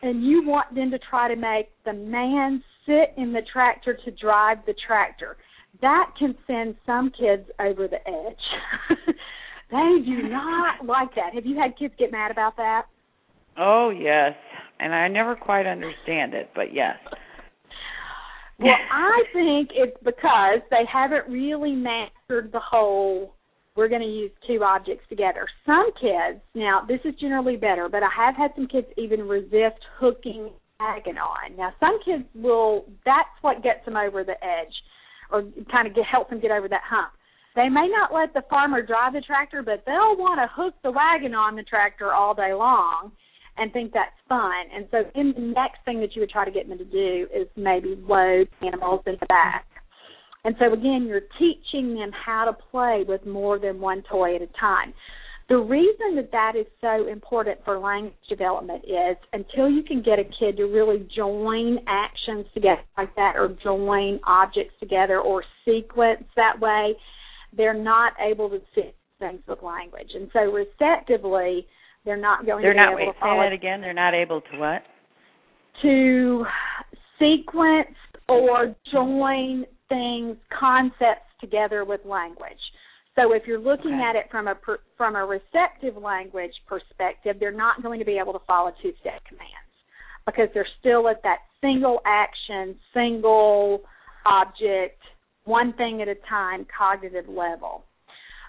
[0.02, 4.12] and you want them to try to make the man sit in the tractor to
[4.12, 5.38] drive the tractor.
[5.82, 9.08] That can send some kids over the edge.
[9.70, 11.34] They do not like that.
[11.34, 12.86] Have you had kids get mad about that?
[13.58, 14.34] Oh yes,
[14.80, 16.96] and I never quite understand it, but yes.
[18.60, 23.36] Well, I think it's because they haven't really mastered the whole
[23.78, 25.46] we're going to use two objects together.
[25.66, 29.80] Some kids, now this is generally better, but I have had some kids even resist
[30.00, 30.50] hooking
[30.80, 31.56] wagon on.
[31.56, 34.74] Now some kids will that's what gets them over the edge
[35.32, 37.14] or kind of get help them get over that hump.
[37.56, 40.92] They may not let the farmer drive the tractor, but they'll want to hook the
[40.92, 43.12] wagon on the tractor all day long
[43.58, 44.70] and think that's fun.
[44.74, 47.28] And so then the next thing that you would try to get them to do
[47.34, 49.66] is maybe load animals in the back.
[50.48, 54.42] And so again, you're teaching them how to play with more than one toy at
[54.42, 54.94] a time.
[55.50, 60.20] The reason that that is so important for language development is until you can get
[60.20, 66.24] a kid to really join actions together like that or join objects together or sequence
[66.38, 66.96] that way,
[67.52, 70.12] they're not able to see things with language.
[70.16, 71.68] And so receptively,
[72.06, 73.44] they're not going they're to be able wait, to follow.
[73.44, 73.82] Say that again.
[73.82, 74.84] They're not able to what?
[75.82, 76.46] To
[77.20, 77.98] sequence
[78.30, 82.60] or join things, concepts together with language.
[83.16, 84.04] So if you're looking okay.
[84.04, 88.20] at it from a per, from a receptive language perspective, they're not going to be
[88.22, 89.74] able to follow two-step commands
[90.26, 93.82] because they're still at that single action, single
[94.26, 95.02] object
[95.48, 97.86] one thing at a time cognitive level.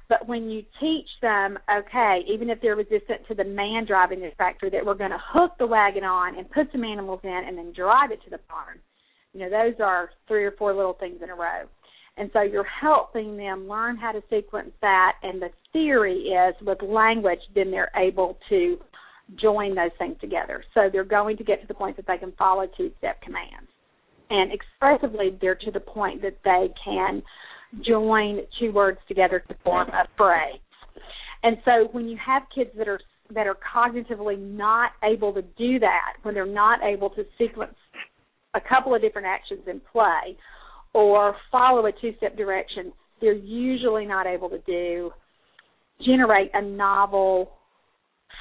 [0.09, 4.31] But when you teach them, okay, even if they're resistant to the man driving the
[4.37, 7.57] tractor, that we're going to hook the wagon on and put some animals in and
[7.57, 8.81] then drive it to the barn,
[9.35, 11.65] You know, those are three or four little things in a row.
[12.17, 15.13] And so you're helping them learn how to sequence that.
[15.23, 18.79] And the theory is with language, then they're able to
[19.41, 20.65] join those things together.
[20.75, 23.69] So they're going to get to the point that they can follow two step commands.
[24.31, 27.23] And expressively, they're to the point that they can
[27.87, 30.61] join two words together to form a phrase.
[31.43, 33.01] And so when you have kids that are
[33.35, 37.75] that are cognitively not able to do that, when they're not able to sequence
[38.59, 40.37] a couple of different actions in play
[40.95, 45.11] or follow a two step direction, they're usually not able to do
[46.05, 47.51] generate a novel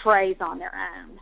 [0.03, 1.17] phrase on their own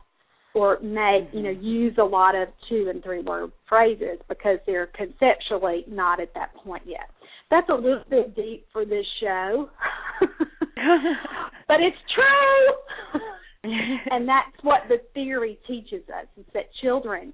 [0.53, 1.65] or make you know Mm-hmm.
[1.65, 6.53] use a lot of two and three word phrases because they're conceptually not at that
[6.55, 7.09] point yet
[7.49, 9.69] that's a little bit deep for this show
[10.19, 13.21] but it's true
[14.11, 17.33] and that's what the theory teaches us is that children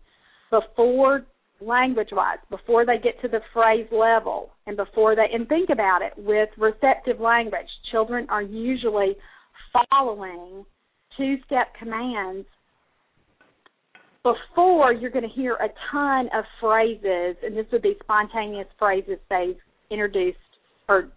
[0.49, 1.25] before
[1.61, 6.01] language wise before they get to the phrase level and before they and think about
[6.01, 7.67] it with receptive language.
[7.91, 9.15] Children are usually
[9.89, 10.65] following
[11.17, 12.45] two step commands
[14.23, 19.17] before you're going to hear a ton of phrases and this would be spontaneous phrases
[19.29, 19.57] they've
[19.89, 20.37] introduced
[20.87, 21.09] or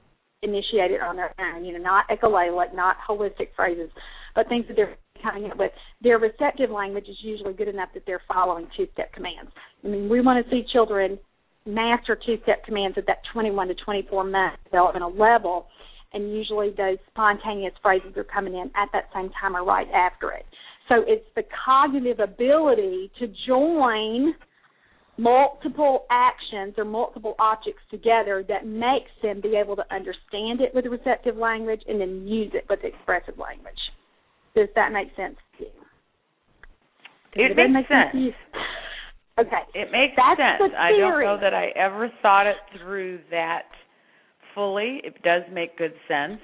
[0.43, 3.91] initiated on their own you know not echolalic not holistic phrases
[4.35, 5.73] but things that they're coming up with
[6.03, 9.51] their receptive language is usually good enough that they're following two step commands
[9.85, 11.19] i mean we want to see children
[11.67, 15.67] master two step commands at that 21 to 24 month developmental level
[16.15, 20.31] and usually those spontaneous phrases are coming in at that same time or right after
[20.33, 20.47] it.
[20.89, 24.35] So it's the cognitive ability to join
[25.19, 30.87] multiple actions or multiple objects together that makes them be able to understand it with
[30.87, 33.79] receptive language and then use it with expressive language.
[34.55, 35.71] Does that make sense to you?
[37.35, 38.13] Does It that makes make sense.
[38.13, 38.35] sense.
[39.39, 39.63] Okay.
[39.75, 40.73] It makes That's sense.
[40.79, 43.65] I don't know that I ever thought it through that
[44.55, 45.01] fully.
[45.03, 46.41] It does make good sense.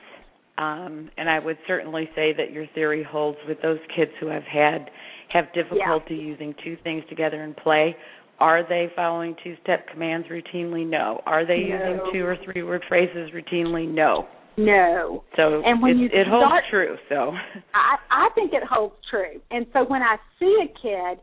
[0.58, 4.42] Um, and I would certainly say that your theory holds with those kids who have
[4.42, 4.90] had
[5.32, 7.94] have difficulty using two things together in play.
[8.40, 10.84] Are they following two step commands routinely?
[10.86, 11.22] No.
[11.26, 11.76] Are they No.
[11.76, 13.86] using two or three word phrases routinely?
[13.88, 14.26] No.
[14.56, 15.24] No.
[15.36, 16.96] So And when it, you it holds start- true.
[17.08, 17.32] So
[17.74, 19.40] I, I think it holds true.
[19.50, 21.20] And so when I see a kid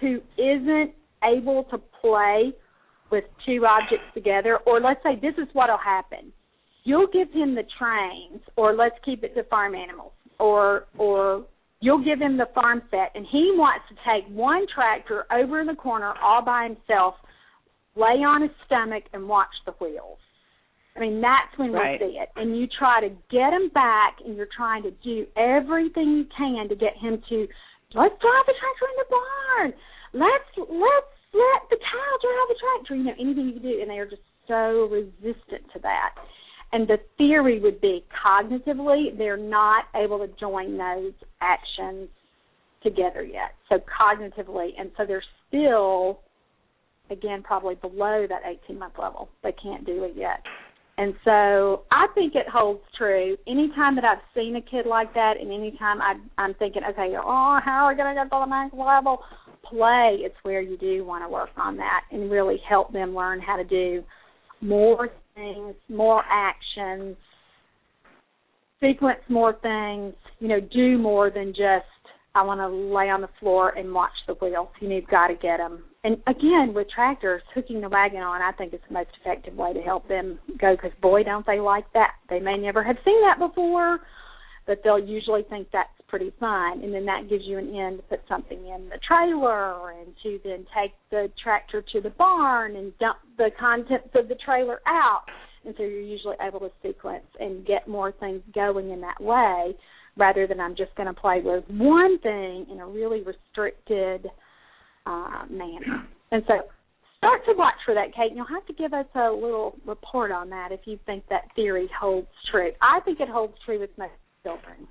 [0.00, 2.52] who isn't able to play
[3.10, 6.32] with two objects together, or let's say this is what'll happen.
[6.84, 11.44] You'll give him the trains, or let's keep it to farm animals, or or
[11.80, 15.66] you'll give him the farm set, and he wants to take one tractor over in
[15.66, 17.14] the corner all by himself,
[17.96, 20.18] lay on his stomach, and watch the wheels.
[20.96, 22.00] I mean, that's when Right.
[22.00, 22.30] we see it.
[22.36, 26.68] And you try to get him back, and you're trying to do everything you can
[26.68, 27.48] to get him to
[27.94, 29.74] let's drive the tractor in the barn.
[30.12, 32.94] Let's let's let the cow drive the tractor.
[32.96, 36.14] You know, anything you can do, and they are just so resistant to that.
[36.72, 42.08] And the theory would be cognitively, they're not able to join those actions
[42.82, 43.54] together yet.
[43.68, 46.20] So cognitively, and so they're still,
[47.10, 49.28] again, probably below that 18 month level.
[49.42, 50.42] They can't do it yet.
[51.00, 53.34] And so I think it holds true.
[53.48, 57.58] Anytime that I've seen a kid like that, and anytime I, I'm thinking, okay, oh,
[57.64, 59.20] how are we going to get to the next level?
[59.64, 63.40] Play, it's where you do want to work on that and really help them learn
[63.40, 64.04] how to do
[64.60, 67.16] more things, more actions,
[68.78, 71.86] sequence more things, you know, do more than just
[72.34, 74.68] I want to lay on the floor and watch the wheels.
[74.80, 75.82] You know, you've got to get them.
[76.04, 79.72] And again, with tractors, hooking the wagon on, I think is the most effective way
[79.72, 80.76] to help them go.
[80.76, 82.12] Because boy, don't they like that.
[82.28, 83.98] They may never have seen that before,
[84.66, 86.82] but they'll usually think that's pretty fun.
[86.84, 90.38] And then that gives you an end to put something in the trailer and to
[90.44, 95.24] then take the tractor to the barn and dump the contents of the trailer out.
[95.64, 99.74] And so you're usually able to sequence and get more things going in that way
[100.16, 104.26] rather than I'm just going to play with one thing in a really restricted
[105.06, 106.06] uh, manner.
[106.32, 106.54] And so
[107.18, 110.32] start to watch for that, Kate, and you'll have to give us a little report
[110.32, 112.70] on that if you think that theory holds true.
[112.80, 114.88] I think it holds true with most children.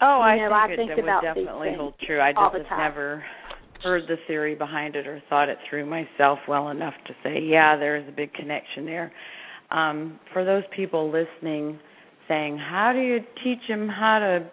[0.00, 2.20] Oh, I You know, think I it, think it about would definitely hold true.
[2.20, 3.24] I just have never
[3.82, 7.76] heard the theory behind it or thought it through myself well enough to say, yeah,
[7.76, 9.12] there is a big connection there.
[9.70, 11.78] Um, for those people listening,
[12.28, 14.50] saying, how do you teach them how to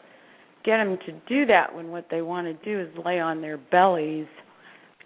[0.64, 3.58] get them to do that when what they want to do is lay on their
[3.58, 4.28] bellies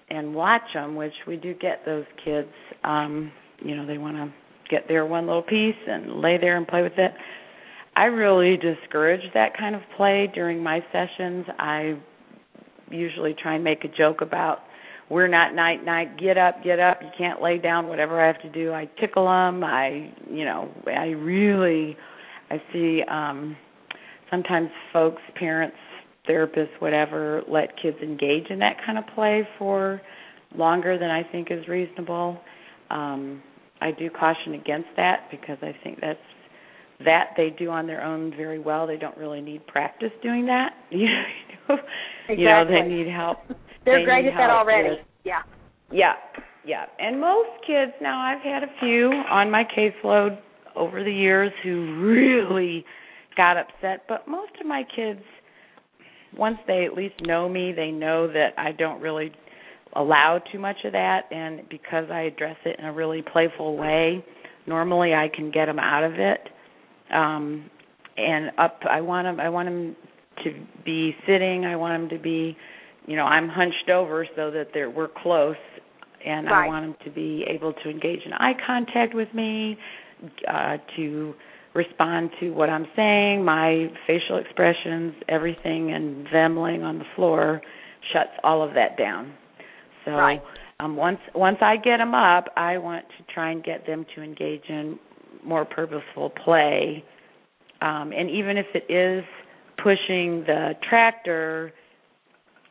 [0.10, 2.50] and watch them, which we do get those kids.
[2.84, 4.34] Um, you know, they want to
[4.70, 7.12] get their one little piece and lay there and play with it.
[7.96, 11.46] I really discourage that kind of play during my sessions.
[11.58, 12.00] I
[12.90, 14.60] usually try and make a joke about
[15.10, 18.42] we're not night night get up get up you can't lay down whatever i have
[18.42, 21.96] to do i tickle them i you know i really
[22.50, 23.56] i see um
[24.30, 25.76] sometimes folks parents
[26.30, 30.02] therapists whatever let kids engage in that kind of play for
[30.56, 32.38] longer than i think is reasonable.
[32.90, 33.42] Um
[33.82, 36.20] i do caution against that because i think that's
[37.06, 38.86] that they do on their own very well.
[38.86, 40.72] They don't really need practice doing that.
[40.92, 41.78] You know?
[42.28, 42.44] Exactly.
[42.44, 43.38] you know they need help.
[43.86, 44.90] They're they great at that already.
[44.90, 45.42] with- yeah.
[45.92, 46.14] Yeah,
[46.66, 46.86] yeah.
[47.00, 50.40] And most kids now I've had a few on my caseload
[50.76, 52.86] over the years who really
[53.36, 55.22] got upset, but most of my kids
[56.38, 59.32] once they at least know me, they know that I don't really
[59.96, 61.22] allow too much of that.
[61.32, 64.24] And because I address it in a really playful way,
[64.68, 66.40] normally I can get them out of it.
[67.14, 67.70] Um
[68.18, 69.96] and up I want them I want them
[70.44, 72.56] to be sitting, I want them to be
[73.08, 75.56] you know, I'm hunched over so that they're we're close.
[76.24, 76.66] And Right.
[76.66, 79.78] I want them to be able to engage in eye contact with me,
[80.48, 81.34] uh, to
[81.74, 87.62] respond to what I'm saying, my facial expressions, everything, and them laying on the floor
[88.14, 89.34] shuts all of that down.
[90.06, 90.42] So Right.
[90.80, 94.22] um, once once I get them up, I want to try and get them to
[94.24, 94.98] engage in
[95.44, 97.04] more purposeful play,
[97.82, 99.24] um, and even if it is
[99.78, 101.74] pushing the tractor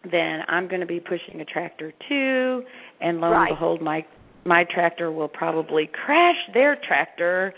[0.05, 2.62] then I'm going to be pushing a tractor too,
[3.01, 3.49] and lo Right.
[3.49, 4.05] and behold, my
[4.49, 7.55] my tractor will probably crash their tractor,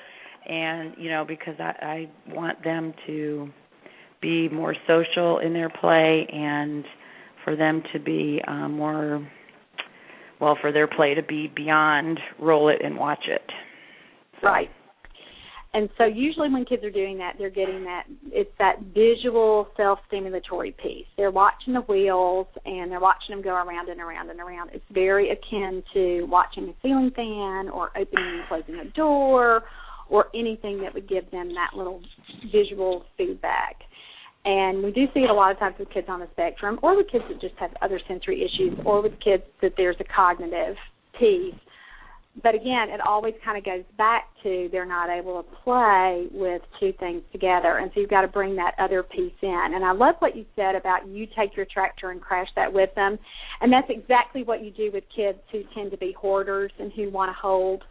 [0.47, 3.49] and you know because I, I want them to
[4.21, 6.85] be more social in their play and
[7.45, 9.27] for them to be um, more
[10.41, 13.43] well for their play to be beyond roll it and watch it.
[14.43, 14.71] Right.
[15.73, 20.77] And so usually when kids are doing that, they're getting that it's that visual self-stimulatory
[20.77, 21.07] piece.
[21.17, 24.71] They're watching the wheels and they're watching them go around and around and around.
[24.73, 29.63] It's very akin to watching a ceiling fan or opening and closing a door
[30.09, 32.01] or anything that would give them that little
[32.51, 33.77] visual feedback.
[34.45, 36.97] And we do see it a lot of times with kids on the spectrum or
[36.97, 40.75] with kids that just have other sensory issues or with kids that there's a cognitive
[41.17, 41.55] piece
[42.43, 46.63] but again, it always kind of goes back to they're not able to play with
[46.79, 49.71] two things together, and so you've got to bring that other piece in.
[49.75, 52.95] And I love what you said about you take your tractor and crash that with
[52.95, 53.19] them,
[53.61, 57.11] and that's exactly what you do with kids who tend to be hoarders and who
[57.11, 57.83] want to hold.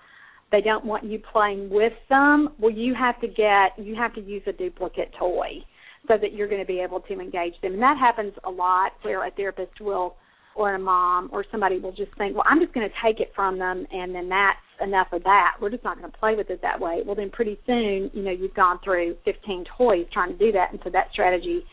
[0.51, 2.49] They don't want you playing with them.
[2.59, 5.63] Well, you have to get you have to use a duplicate toy
[6.07, 8.93] so that you're going to be able to engage them, and that happens a lot
[9.01, 10.15] where a therapist will
[10.55, 13.31] or a mom or somebody will just think, well, I'm just going to take it
[13.35, 15.53] from them, and then that's enough of that.
[15.61, 17.01] We're just not going to play with it that way.
[17.05, 20.71] Well, then pretty soon, you know, you've gone through 15 toys trying to do that,
[20.71, 21.63] and so that strategy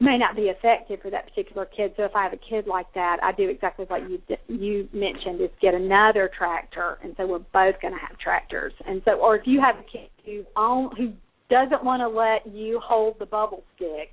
[0.00, 1.92] may not be effective for that particular kid.
[1.96, 5.40] So if I have a kid like that, I do exactly what you you mentioned:
[5.40, 8.72] is get another tractor, and so we're both going to have tractors.
[8.86, 11.12] And so, or if you have a kid who own who
[11.48, 14.10] doesn't want to let you hold the bubble stick,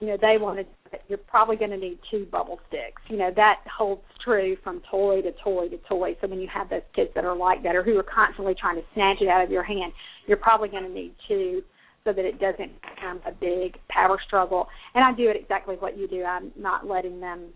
[0.00, 0.64] you know, they want to.
[1.08, 3.02] You're probably going to need two bubble sticks.
[3.08, 6.16] You know, that holds true from toy to toy to toy.
[6.20, 8.76] So when you have those kids that are like that, or who are constantly trying
[8.76, 9.92] to snatch it out of your hand,
[10.26, 11.62] you're probably going to need two
[12.04, 14.68] so that it doesn't become a big power struggle.
[14.94, 16.22] And I do it exactly what you do.
[16.22, 17.48] I'm not letting them,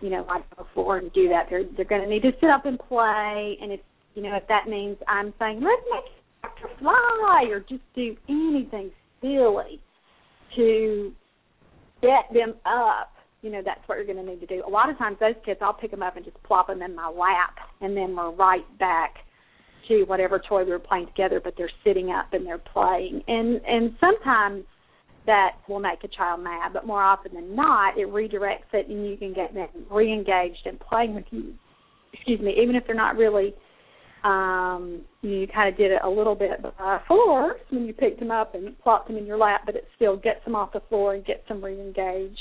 [0.00, 1.46] you know, like before and do that.
[1.48, 3.56] They're they're going to need to sit up and play.
[3.60, 3.80] And if
[4.14, 6.12] you know if that means I'm saying let's make
[6.42, 6.68] Dr.
[6.78, 8.90] Fly or just do anything
[9.22, 9.80] silly
[10.56, 11.12] to
[12.06, 14.62] get them up, you know, that's what you're going to need to do.
[14.66, 16.94] A lot of times, those kids, I'll pick them up and just plop them in
[16.94, 19.16] my lap, and then we're right back
[19.88, 21.40] to whatever toy we were playing together.
[21.42, 24.64] But they're sitting up and they're playing, and and sometimes
[25.26, 29.08] that will make a child mad, but more often than not, it redirects it, and
[29.08, 31.52] you can get them re-engaged and playing with you.
[32.12, 33.52] Excuse me, even if they're not really
[34.26, 38.32] um, you kind of did it a little bit by force when you picked them
[38.32, 41.14] up and plopped them in your lap, but it still gets them off the floor
[41.14, 42.36] and gets them re-engaged.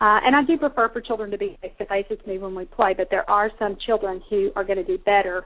[0.00, 2.54] Uh, and I do prefer for children to be face to face with me when
[2.54, 5.44] we play, but there are some children who are going to do better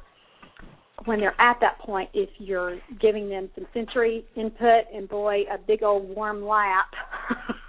[1.05, 4.85] when they're at that point if you're giving them some sensory input.
[4.95, 6.87] And boy, a big old warm lap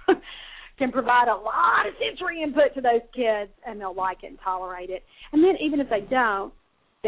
[0.78, 4.38] can provide a lot of sensory input to those kids, and they'll like it and
[4.42, 5.02] tolerate it.
[5.32, 6.52] And then even if they don't,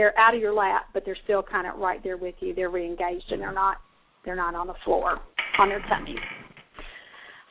[0.00, 2.54] they're out of your lap, but they're still kind of right there with you.
[2.54, 3.76] They're reengaged and they're not
[4.24, 5.18] they're not on the floor
[5.58, 6.16] on their tummies.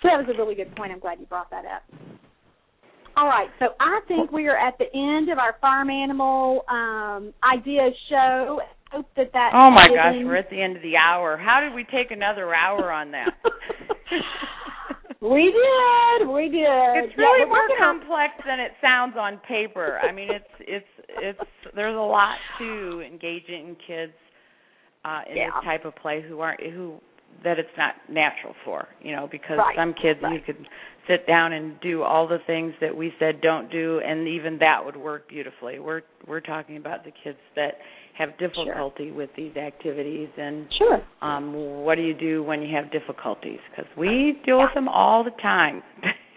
[0.02, 0.92] So that was a really good point.
[0.92, 1.84] I'm glad you brought that up.
[3.16, 7.34] All right, so I think we are at the end of our farm animal um,
[7.44, 8.62] ideas show.
[8.92, 9.52] I hope that that.
[9.54, 11.38] Oh my gosh, we're at the end of the hour.
[11.38, 13.30] How did we take another hour on that?
[15.22, 16.28] We did.
[16.30, 16.64] We did.
[17.04, 20.00] It's really yeah, more complex than it sounds on paper.
[20.00, 24.14] I mean, it's it's it's there's a lot to engaging kids
[25.04, 25.46] uh in yeah.
[25.48, 27.00] this type of play who aren't who
[27.44, 29.76] that it's not natural for, you know, because right.
[29.76, 30.34] some kids right.
[30.34, 30.66] you could
[31.08, 34.84] sit down and do all the things that we said don't do and even that
[34.84, 35.80] would work beautifully.
[35.80, 37.76] We're we're talking about the kids that
[38.20, 39.14] have difficulty sure.
[39.16, 41.02] with these activities and sure.
[41.22, 44.66] um what do you do when you have difficulties because we deal yeah.
[44.66, 45.82] with them all the time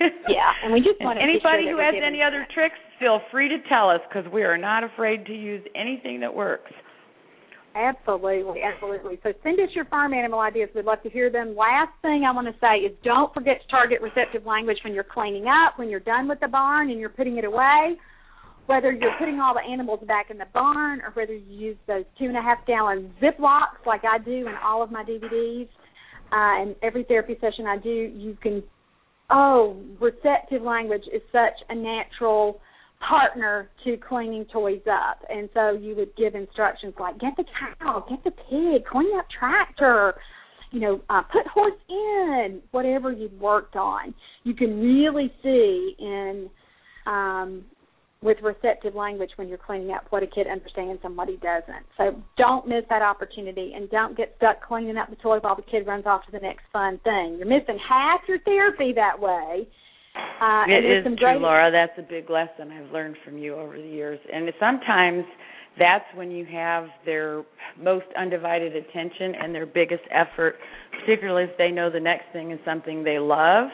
[0.01, 3.49] yeah and we just want and anybody sure who has any other tricks feel free
[3.49, 6.73] to tell us because we are not afraid to use anything that works
[7.75, 9.19] Absolutely, absolutely.
[9.23, 10.69] So send us your farm animal ideas.
[10.75, 11.57] We'd love to hear them.
[11.57, 15.09] Last thing I want to say is don't forget to target receptive language when you're
[15.09, 17.97] cleaning up, when you're done with the barn and you're putting it away
[18.67, 22.05] whether you're putting all the animals back in the barn or whether you use those
[22.19, 25.69] two and a half gallon Ziplocs like I do in all of my DVDs,
[26.33, 28.63] uh, and every therapy session I do, you can.
[29.31, 32.61] Oh, receptive language is such a natural
[33.07, 37.45] partner to cleaning toys up, and so you would give instructions like get the
[37.79, 40.15] cow, get the pig, clean up tractor.
[40.71, 44.15] You know, uh, put horse in whatever you've worked on.
[44.45, 46.49] You can really see in
[47.05, 47.65] um,
[48.23, 51.85] with receptive language when you're cleaning up what a kid understands and what he doesn't.
[51.99, 55.62] So don't miss that opportunity and don't get stuck cleaning up the toy while the
[55.62, 57.36] kid runs off to the next fun thing.
[57.39, 59.66] You're missing half your therapy that way.
[60.15, 61.40] Uh, it is true, great...
[61.40, 61.70] Laura.
[61.73, 64.20] That's a big lesson I've learned from you over the years.
[64.32, 65.24] And sometimes
[65.78, 67.43] that's when you have their
[67.81, 70.57] most undivided attention and their biggest effort,
[71.01, 73.69] particularly if they know the next thing is something they love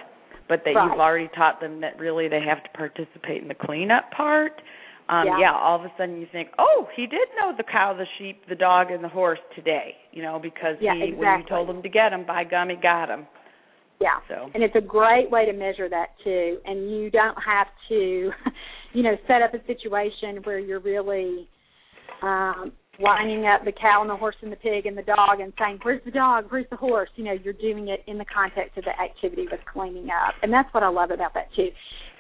[0.49, 0.91] but that right.
[0.91, 4.53] you've already taught them that really they have to participate in the cleanup part.
[5.09, 5.39] Um, yeah.
[5.41, 8.43] yeah, all of a sudden you think, oh, he did know the cow, the sheep,
[8.49, 11.27] the dog, and the horse today, you know, because yeah, he exactly.
[11.27, 13.27] when you told him to get him, by gum, he got him.
[14.01, 14.51] Yeah, so.
[14.55, 16.59] and it's a great way to measure that too.
[16.65, 18.31] And you don't have to,
[18.93, 21.49] you know, set up a situation where you're really
[22.23, 25.53] um, lining up the cow and the horse and the pig and the dog and
[25.59, 26.47] saying, Where's the dog?
[26.49, 27.09] Where's the horse?
[27.17, 30.35] You know, you're doing it in the context of the activity with cleaning up.
[30.43, 31.69] And that's what I love about that too.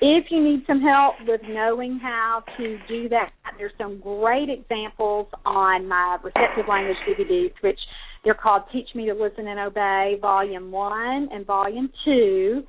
[0.00, 5.26] If you need some help with knowing how to do that, there's some great examples
[5.44, 7.78] on my receptive language DVDs, which
[8.24, 12.62] they're called Teach Me to Listen and Obey, Volume 1 and Volume 2.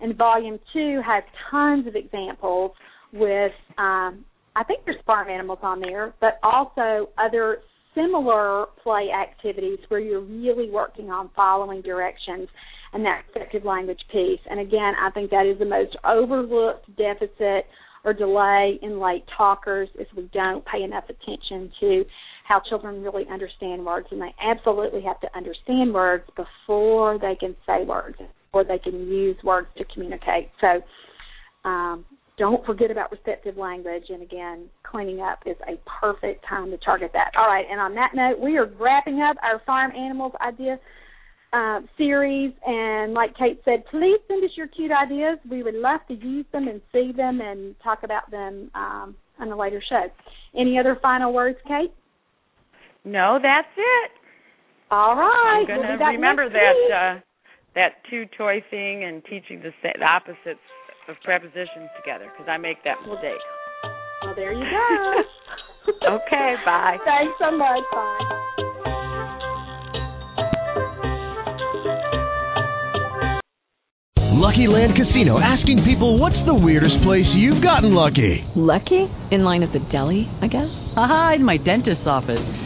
[0.00, 2.72] And Volume 2 has tons of examples
[3.12, 4.24] with um,
[4.56, 7.58] I think there's farm animals on there, but also other
[7.94, 12.48] similar play activities where you're really working on following directions
[12.92, 14.40] and that receptive language piece.
[14.48, 17.66] And again, I think that is the most overlooked deficit
[18.04, 22.04] or delay in late talkers is we don't pay enough attention to
[22.48, 27.56] how children really understand words and they absolutely have to understand words before they can
[27.66, 28.16] say words
[28.52, 30.50] or they can use words to communicate.
[30.60, 30.80] So
[31.68, 32.04] um,
[32.38, 34.04] don't forget about receptive language.
[34.08, 37.32] And again, cleaning up is a perfect time to target that.
[37.36, 40.78] All right, and on that note, we are wrapping up our farm animals idea
[41.52, 42.52] uh, series.
[42.66, 45.38] And like Kate said, please send us your cute ideas.
[45.50, 49.50] We would love to use them and see them and talk about them um, on
[49.50, 50.06] a later show.
[50.58, 51.92] Any other final words, Kate?
[53.04, 54.10] No, that's it.
[54.90, 55.60] All right.
[55.60, 57.20] I'm going to we'll remember that uh,
[57.74, 60.60] that two toy thing and teaching the, the opposites
[61.08, 63.40] of prepositions together because I make that mistake.
[64.22, 65.22] Well, there you go.
[66.08, 66.98] okay, bye.
[67.04, 67.84] Thanks so much.
[67.92, 68.56] Bye.
[74.32, 78.44] Lucky Land Casino asking people what's the weirdest place you've gotten lucky?
[78.54, 79.10] Lucky?
[79.30, 80.70] In line at the deli, I guess?
[80.96, 82.65] Aha, in my dentist's office.